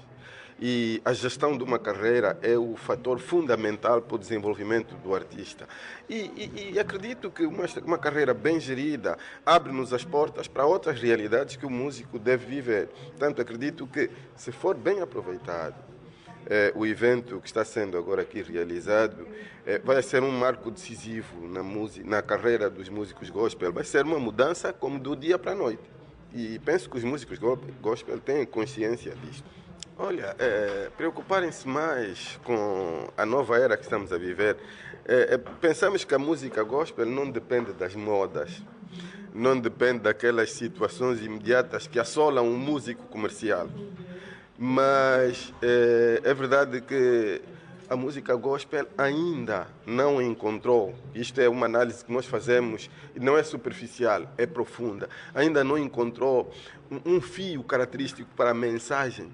E 0.60 1.00
a 1.04 1.12
gestão 1.12 1.56
de 1.56 1.62
uma 1.62 1.78
carreira 1.78 2.36
é 2.42 2.58
o 2.58 2.74
fator 2.76 3.20
fundamental 3.20 4.02
para 4.02 4.16
o 4.16 4.18
desenvolvimento 4.18 4.96
do 4.96 5.14
artista. 5.14 5.68
E, 6.08 6.16
e, 6.16 6.72
e 6.74 6.80
acredito 6.80 7.30
que 7.30 7.44
uma, 7.44 7.64
uma 7.84 7.98
carreira 7.98 8.34
bem 8.34 8.58
gerida 8.58 9.16
abre-nos 9.46 9.92
as 9.92 10.04
portas 10.04 10.48
para 10.48 10.66
outras 10.66 11.00
realidades 11.00 11.54
que 11.54 11.64
o 11.64 11.70
músico 11.70 12.18
deve 12.18 12.46
viver. 12.46 12.88
Portanto, 12.88 13.40
acredito 13.40 13.86
que, 13.86 14.10
se 14.34 14.50
for 14.50 14.74
bem 14.74 15.00
aproveitado, 15.00 15.76
eh, 16.50 16.72
o 16.74 16.86
evento 16.86 17.40
que 17.40 17.46
está 17.46 17.64
sendo 17.64 17.98
agora 17.98 18.22
aqui 18.22 18.42
realizado 18.42 19.28
eh, 19.66 19.78
vai 19.84 20.02
ser 20.02 20.22
um 20.22 20.30
marco 20.30 20.70
decisivo 20.70 21.46
na, 21.46 21.62
música, 21.62 22.08
na 22.08 22.22
carreira 22.22 22.68
dos 22.68 22.88
músicos 22.88 23.30
gospel. 23.30 23.72
Vai 23.72 23.84
ser 23.84 24.04
uma 24.04 24.18
mudança 24.18 24.72
como 24.72 24.98
do 24.98 25.14
dia 25.14 25.38
para 25.38 25.52
a 25.52 25.54
noite. 25.54 25.82
E 26.34 26.58
penso 26.58 26.90
que 26.90 26.96
os 26.96 27.04
músicos 27.04 27.38
gospel 27.80 28.18
têm 28.18 28.44
consciência 28.44 29.14
disto. 29.14 29.44
Olha, 30.00 30.36
é, 30.38 30.90
preocuparem-se 30.96 31.66
mais 31.66 32.38
com 32.44 33.08
a 33.16 33.26
nova 33.26 33.58
era 33.58 33.76
que 33.76 33.82
estamos 33.82 34.12
a 34.12 34.16
viver. 34.16 34.56
É, 35.04 35.34
é, 35.34 35.38
pensamos 35.38 36.04
que 36.04 36.14
a 36.14 36.18
música 36.20 36.62
gospel 36.62 37.04
não 37.04 37.28
depende 37.28 37.72
das 37.72 37.96
modas, 37.96 38.62
não 39.34 39.58
depende 39.58 39.98
daquelas 39.98 40.52
situações 40.52 41.20
imediatas 41.20 41.88
que 41.88 41.98
assolam 41.98 42.46
um 42.46 42.56
músico 42.56 43.08
comercial. 43.08 43.68
Mas 44.56 45.52
é, 45.60 46.20
é 46.22 46.32
verdade 46.32 46.80
que 46.80 47.42
a 47.90 47.96
música 47.96 48.36
gospel 48.36 48.86
ainda 48.96 49.66
não 49.84 50.22
encontrou, 50.22 50.94
isto 51.12 51.40
é 51.40 51.48
uma 51.48 51.66
análise 51.66 52.04
que 52.04 52.12
nós 52.12 52.24
fazemos, 52.24 52.88
não 53.20 53.36
é 53.36 53.42
superficial, 53.42 54.32
é 54.38 54.46
profunda, 54.46 55.08
ainda 55.34 55.64
não 55.64 55.76
encontrou 55.76 56.54
um 57.04 57.20
fio 57.20 57.64
característico 57.64 58.30
para 58.36 58.50
a 58.50 58.54
mensagem 58.54 59.28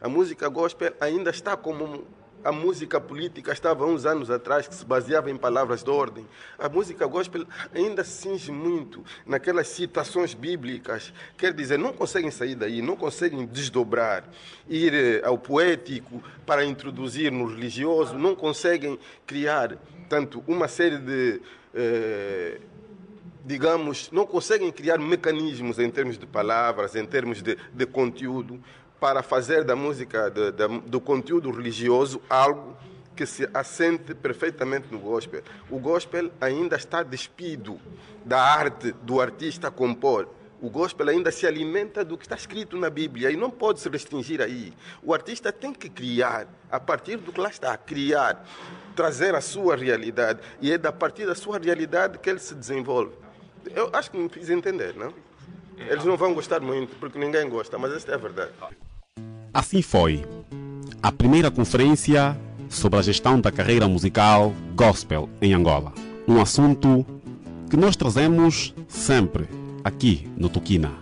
a 0.00 0.08
música 0.08 0.48
gospel 0.48 0.94
ainda 1.00 1.30
está 1.30 1.56
como 1.56 2.06
a 2.42 2.50
música 2.50 3.00
política 3.00 3.52
estava 3.52 3.84
uns 3.84 4.06
anos 4.06 4.30
atrás, 4.30 4.66
que 4.66 4.74
se 4.74 4.84
baseava 4.84 5.30
em 5.30 5.36
palavras 5.36 5.82
de 5.82 5.90
ordem. 5.90 6.26
A 6.58 6.68
música 6.68 7.06
gospel 7.06 7.44
ainda 7.74 8.02
cinge 8.02 8.50
muito 8.50 9.04
naquelas 9.26 9.68
citações 9.68 10.32
bíblicas. 10.32 11.12
Quer 11.36 11.52
dizer, 11.52 11.78
não 11.78 11.92
conseguem 11.92 12.30
sair 12.30 12.54
daí, 12.54 12.80
não 12.80 12.96
conseguem 12.96 13.44
desdobrar, 13.44 14.24
ir 14.68 14.94
eh, 14.94 15.22
ao 15.22 15.36
poético 15.36 16.22
para 16.46 16.64
introduzir 16.64 17.30
no 17.30 17.46
religioso, 17.46 18.16
não 18.16 18.34
conseguem 18.34 18.98
criar, 19.26 19.76
tanto, 20.08 20.42
uma 20.46 20.66
série 20.66 20.98
de. 20.98 21.42
Eh, 21.74 22.60
digamos, 23.44 24.10
não 24.12 24.26
conseguem 24.26 24.70
criar 24.70 24.98
mecanismos 24.98 25.78
em 25.78 25.90
termos 25.90 26.18
de 26.18 26.26
palavras, 26.26 26.94
em 26.94 27.04
termos 27.06 27.42
de, 27.42 27.56
de 27.72 27.86
conteúdo, 27.86 28.62
para 29.00 29.22
fazer 29.22 29.64
da 29.64 29.74
música, 29.74 30.30
de, 30.30 30.52
de, 30.52 30.80
do 30.86 31.00
conteúdo 31.00 31.50
religioso, 31.50 32.20
algo 32.28 32.76
que 33.16 33.26
se 33.26 33.48
assente 33.52 34.14
perfeitamente 34.14 34.86
no 34.90 34.98
gospel. 34.98 35.42
O 35.68 35.78
gospel 35.78 36.30
ainda 36.40 36.76
está 36.76 37.02
despido 37.02 37.80
da 38.24 38.40
arte 38.40 38.92
do 39.02 39.20
artista 39.20 39.70
compor. 39.70 40.28
O 40.60 40.68
gospel 40.68 41.08
ainda 41.08 41.30
se 41.30 41.46
alimenta 41.46 42.04
do 42.04 42.18
que 42.18 42.26
está 42.26 42.36
escrito 42.36 42.76
na 42.76 42.90
Bíblia 42.90 43.30
e 43.30 43.36
não 43.36 43.50
pode 43.50 43.80
se 43.80 43.88
restringir 43.88 44.42
aí. 44.42 44.74
O 45.02 45.14
artista 45.14 45.50
tem 45.50 45.72
que 45.72 45.88
criar, 45.88 46.46
a 46.70 46.78
partir 46.78 47.16
do 47.16 47.32
que 47.32 47.40
lá 47.40 47.48
está, 47.48 47.76
criar, 47.78 48.46
trazer 48.94 49.34
a 49.34 49.40
sua 49.40 49.74
realidade. 49.74 50.40
E 50.60 50.70
é 50.70 50.74
a 50.74 50.92
partir 50.92 51.26
da 51.26 51.34
sua 51.34 51.58
realidade 51.58 52.18
que 52.18 52.28
ele 52.28 52.38
se 52.38 52.54
desenvolve. 52.54 53.14
Eu 53.74 53.88
acho 53.92 54.10
que 54.10 54.18
me 54.18 54.28
fiz 54.28 54.50
entender, 54.50 54.94
não? 54.94 55.14
Eles 55.78 56.04
não 56.04 56.16
vão 56.16 56.34
gostar 56.34 56.60
muito, 56.60 56.94
porque 56.96 57.18
ninguém 57.18 57.48
gosta, 57.48 57.78
mas 57.78 57.92
esta 57.92 58.12
é 58.12 58.14
a 58.14 58.18
verdade. 58.18 58.52
Assim 59.52 59.82
foi 59.82 60.24
a 61.02 61.10
primeira 61.10 61.50
conferência 61.50 62.38
sobre 62.68 63.00
a 63.00 63.02
gestão 63.02 63.40
da 63.40 63.50
carreira 63.50 63.88
musical 63.88 64.52
gospel 64.76 65.28
em 65.42 65.52
Angola. 65.52 65.92
Um 66.26 66.40
assunto 66.40 67.04
que 67.68 67.76
nós 67.76 67.96
trazemos 67.96 68.72
sempre 68.86 69.48
aqui 69.82 70.28
no 70.36 70.48
Tuquina. 70.48 70.92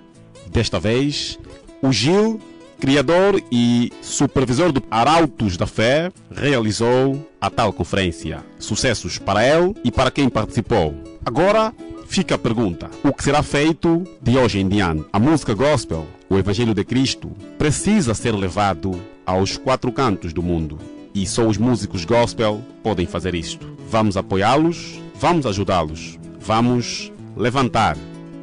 Desta 0.51 0.81
vez, 0.81 1.39
o 1.83 1.93
Gil, 1.93 2.41
criador 2.81 3.43
e 3.53 3.93
supervisor 4.01 4.73
do 4.73 4.83
Arautos 4.91 5.59
da 5.59 5.67
Fé, 5.67 6.11
realizou 6.31 7.29
a 7.39 7.51
tal 7.51 7.71
conferência. 7.71 8.43
Sucessos 8.59 9.19
para 9.19 9.47
ele 9.47 9.75
e 9.85 9.91
para 9.91 10.11
quem 10.11 10.31
participou. 10.31 10.95
Agora 11.23 11.75
fica 12.07 12.37
a 12.37 12.39
pergunta: 12.39 12.89
o 13.05 13.13
que 13.13 13.23
será 13.23 13.43
feito 13.43 14.05
de 14.23 14.39
hoje 14.39 14.59
em 14.59 14.69
diante? 14.69 15.05
A 15.13 15.19
música 15.19 15.53
gospel 15.53 16.07
o 16.29 16.37
Evangelho 16.37 16.75
de 16.75 16.85
Cristo 16.85 17.31
precisa 17.57 18.15
ser 18.15 18.35
levado 18.35 19.01
aos 19.25 19.57
quatro 19.57 19.91
cantos 19.91 20.33
do 20.33 20.43
mundo. 20.43 20.79
E 21.15 21.27
só 21.27 21.47
os 21.47 21.57
músicos 21.57 22.05
gospel 22.05 22.63
podem 22.83 23.07
fazer 23.07 23.35
isto. 23.35 23.67
Vamos 23.91 24.17
apoiá-los, 24.17 25.01
vamos 25.15 25.47
ajudá-los, 25.47 26.19
vamos 26.39 27.13
levantar 27.37 27.97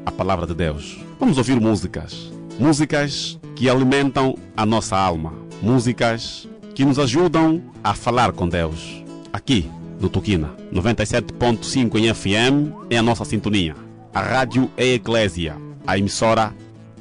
a 0.06 0.12
palavra 0.12 0.46
de 0.46 0.54
Deus. 0.54 1.00
Vamos 1.20 1.38
ouvir 1.38 1.60
músicas. 1.60 2.32
Músicas 2.60 3.40
que 3.56 3.70
alimentam 3.70 4.36
a 4.58 4.66
nossa 4.66 4.98
alma. 4.98 5.34
Músicas 5.62 6.48
que 6.74 6.84
nos 6.84 7.00
ajudam 7.00 7.62
a 7.84 7.94
falar 7.94 8.34
com 8.34 8.50
Deus. 8.50 9.04
Aqui 9.32 9.70
no 10.00 10.10
Tuquina, 10.10 10.52
97.5 10.74 11.98
em 11.98 12.14
FM 12.14 12.74
é 12.90 12.98
a 12.98 13.04
nossa 13.04 13.24
sintonia. 13.24 13.76
A 14.14 14.22
rádio 14.22 14.70
é 14.76 14.94
Eclésia, 14.94 15.56
a 15.88 15.98
emissora 15.98 16.54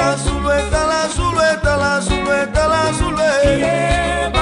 La 0.00 0.16
Zuleta, 0.16 0.86
la 0.86 1.08
Zuleta, 1.08 1.76
la 1.76 2.00
Zuleta, 2.00 2.68
la 2.68 2.92
Zuleta. 2.92 4.40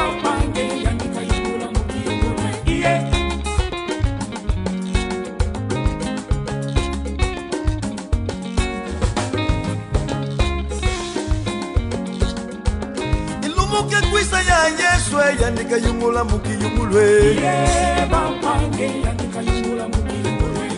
kwisa 14.11 14.41
ya 14.43 14.69
yeswe 14.69 15.43
yandika 15.43 15.77
yungula 15.77 16.25
mukiyungulwe 16.25 17.35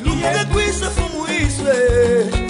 lumuke 0.04 0.44
kwisa 0.52 0.90
fumu 0.90 1.26
iswe 1.26 1.74
yeah, 1.76 2.49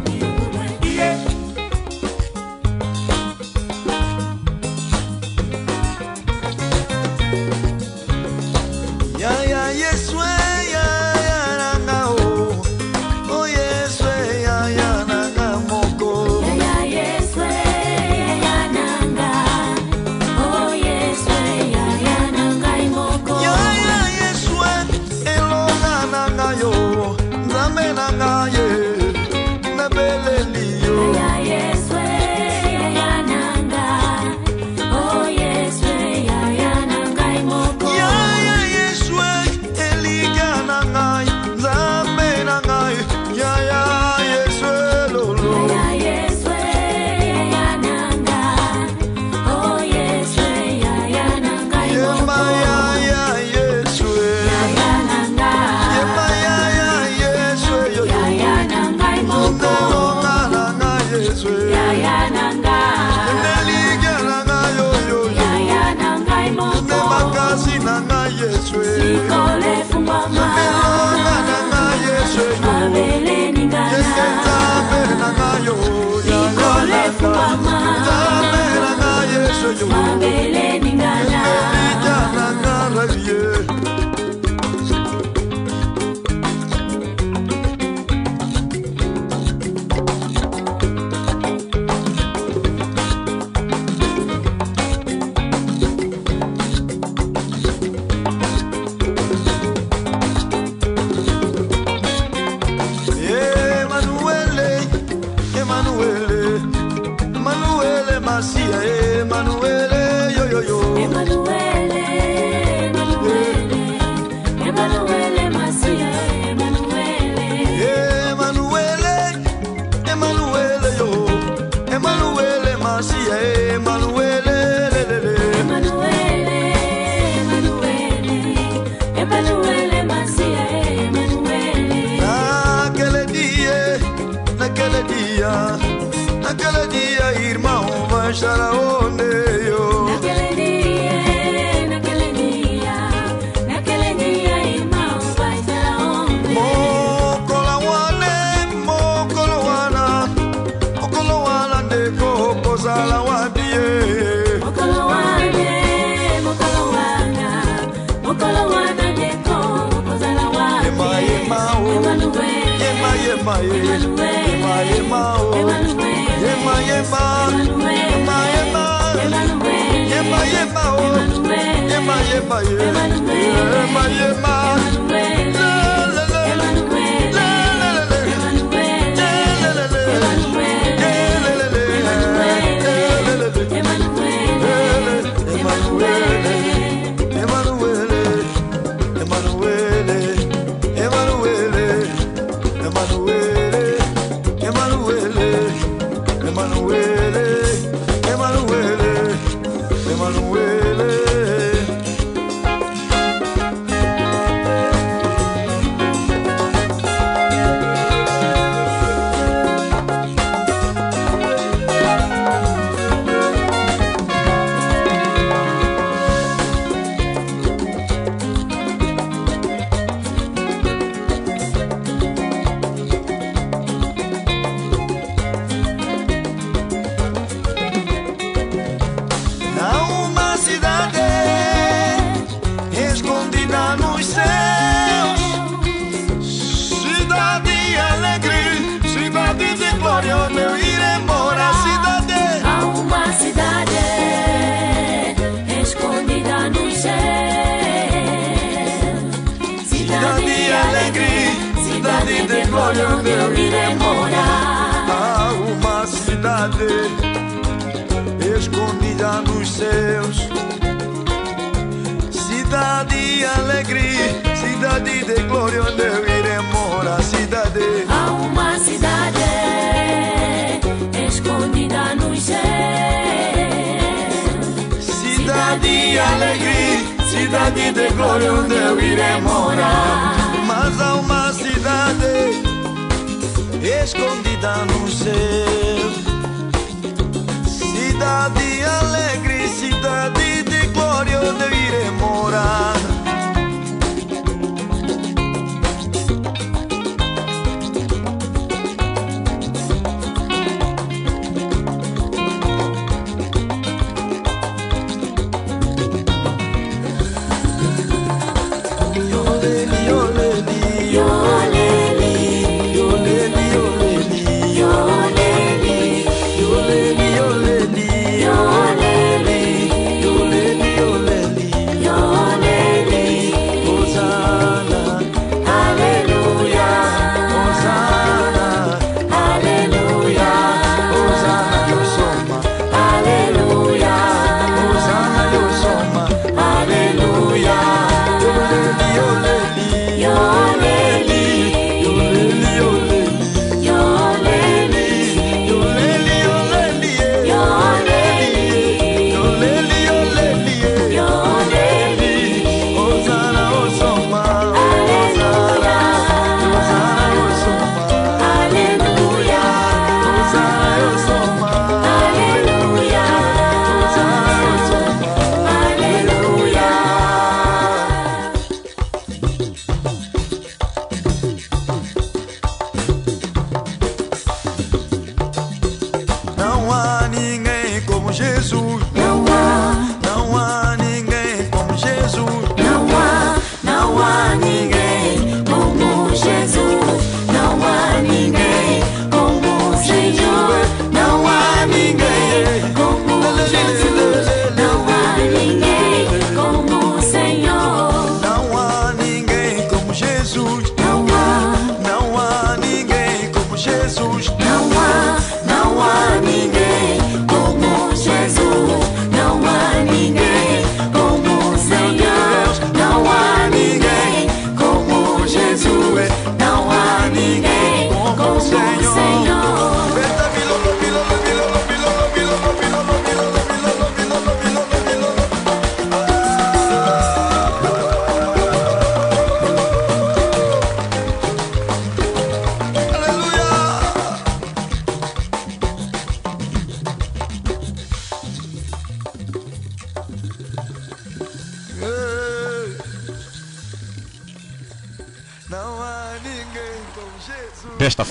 Beleni 80.21 81.00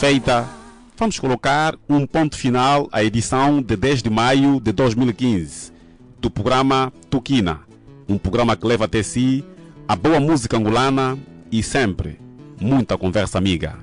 feita, 0.01 0.49
vamos 0.97 1.19
colocar 1.19 1.77
um 1.87 2.07
ponto 2.07 2.35
final 2.35 2.89
à 2.91 3.05
edição 3.05 3.61
de 3.61 3.77
10 3.77 4.05
de 4.05 4.09
maio 4.09 4.59
de 4.59 4.73
2015 4.73 5.71
do 6.19 6.31
programa 6.31 6.91
Tukina, 7.11 7.61
um 8.09 8.17
programa 8.17 8.57
que 8.57 8.67
leva 8.67 8.87
até 8.87 9.03
si 9.03 9.45
a 9.87 9.95
boa 9.95 10.19
música 10.19 10.57
angolana 10.57 11.19
e 11.53 11.63
sempre 11.63 12.19
muita 12.59 12.97
conversa 12.97 13.37
amiga. 13.37 13.77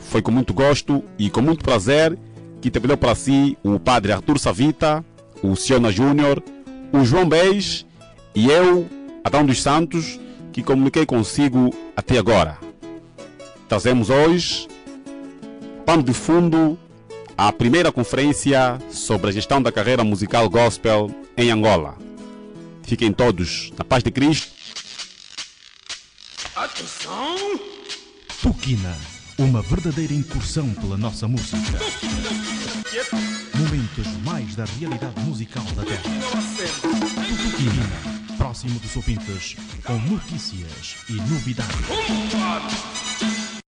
Foi 0.00 0.20
com 0.20 0.30
muito 0.30 0.52
gosto 0.52 1.02
e 1.18 1.30
com 1.30 1.40
muito 1.40 1.64
prazer 1.64 2.18
que 2.60 2.70
trabalhou 2.70 2.98
para 2.98 3.14
si 3.14 3.56
o 3.64 3.80
padre 3.80 4.12
Arthur 4.12 4.38
Savita, 4.38 5.02
o 5.42 5.56
Siona 5.56 5.90
Júnior, 5.90 6.42
o 6.92 7.06
João 7.06 7.26
Beis 7.26 7.86
e 8.34 8.50
eu, 8.50 8.86
Adão 9.24 9.46
dos 9.46 9.62
Santos, 9.62 10.20
que 10.52 10.62
comuniquei 10.62 11.06
consigo 11.06 11.74
até 11.96 12.18
agora. 12.18 12.58
Trazemos 13.66 14.10
hoje 14.10 14.73
pano 15.84 16.02
de 16.02 16.14
fundo 16.14 16.78
à 17.36 17.52
primeira 17.52 17.92
conferência 17.92 18.78
sobre 18.90 19.30
a 19.30 19.32
gestão 19.32 19.60
da 19.60 19.70
carreira 19.70 20.02
musical 20.02 20.48
gospel 20.48 21.10
em 21.36 21.50
Angola. 21.50 21.96
Fiquem 22.82 23.12
todos 23.12 23.70
na 23.76 23.84
paz 23.84 24.02
de 24.02 24.10
Cristo. 24.10 24.52
Atenção! 26.56 27.36
Tukina, 28.40 28.94
uma 29.38 29.62
verdadeira 29.62 30.12
incursão 30.12 30.70
pela 30.74 30.96
nossa 30.96 31.26
música. 31.26 31.56
Momentos 33.54 34.06
mais 34.24 34.54
da 34.54 34.64
realidade 34.64 35.20
musical 35.20 35.64
da 35.76 35.82
Terra. 35.82 36.02
Tukina, 37.42 38.36
próximo 38.36 38.78
dos 38.78 38.94
ouvintes, 38.96 39.56
com 39.84 39.98
notícias 39.98 40.96
e 41.08 41.14
novidades. 41.14 43.33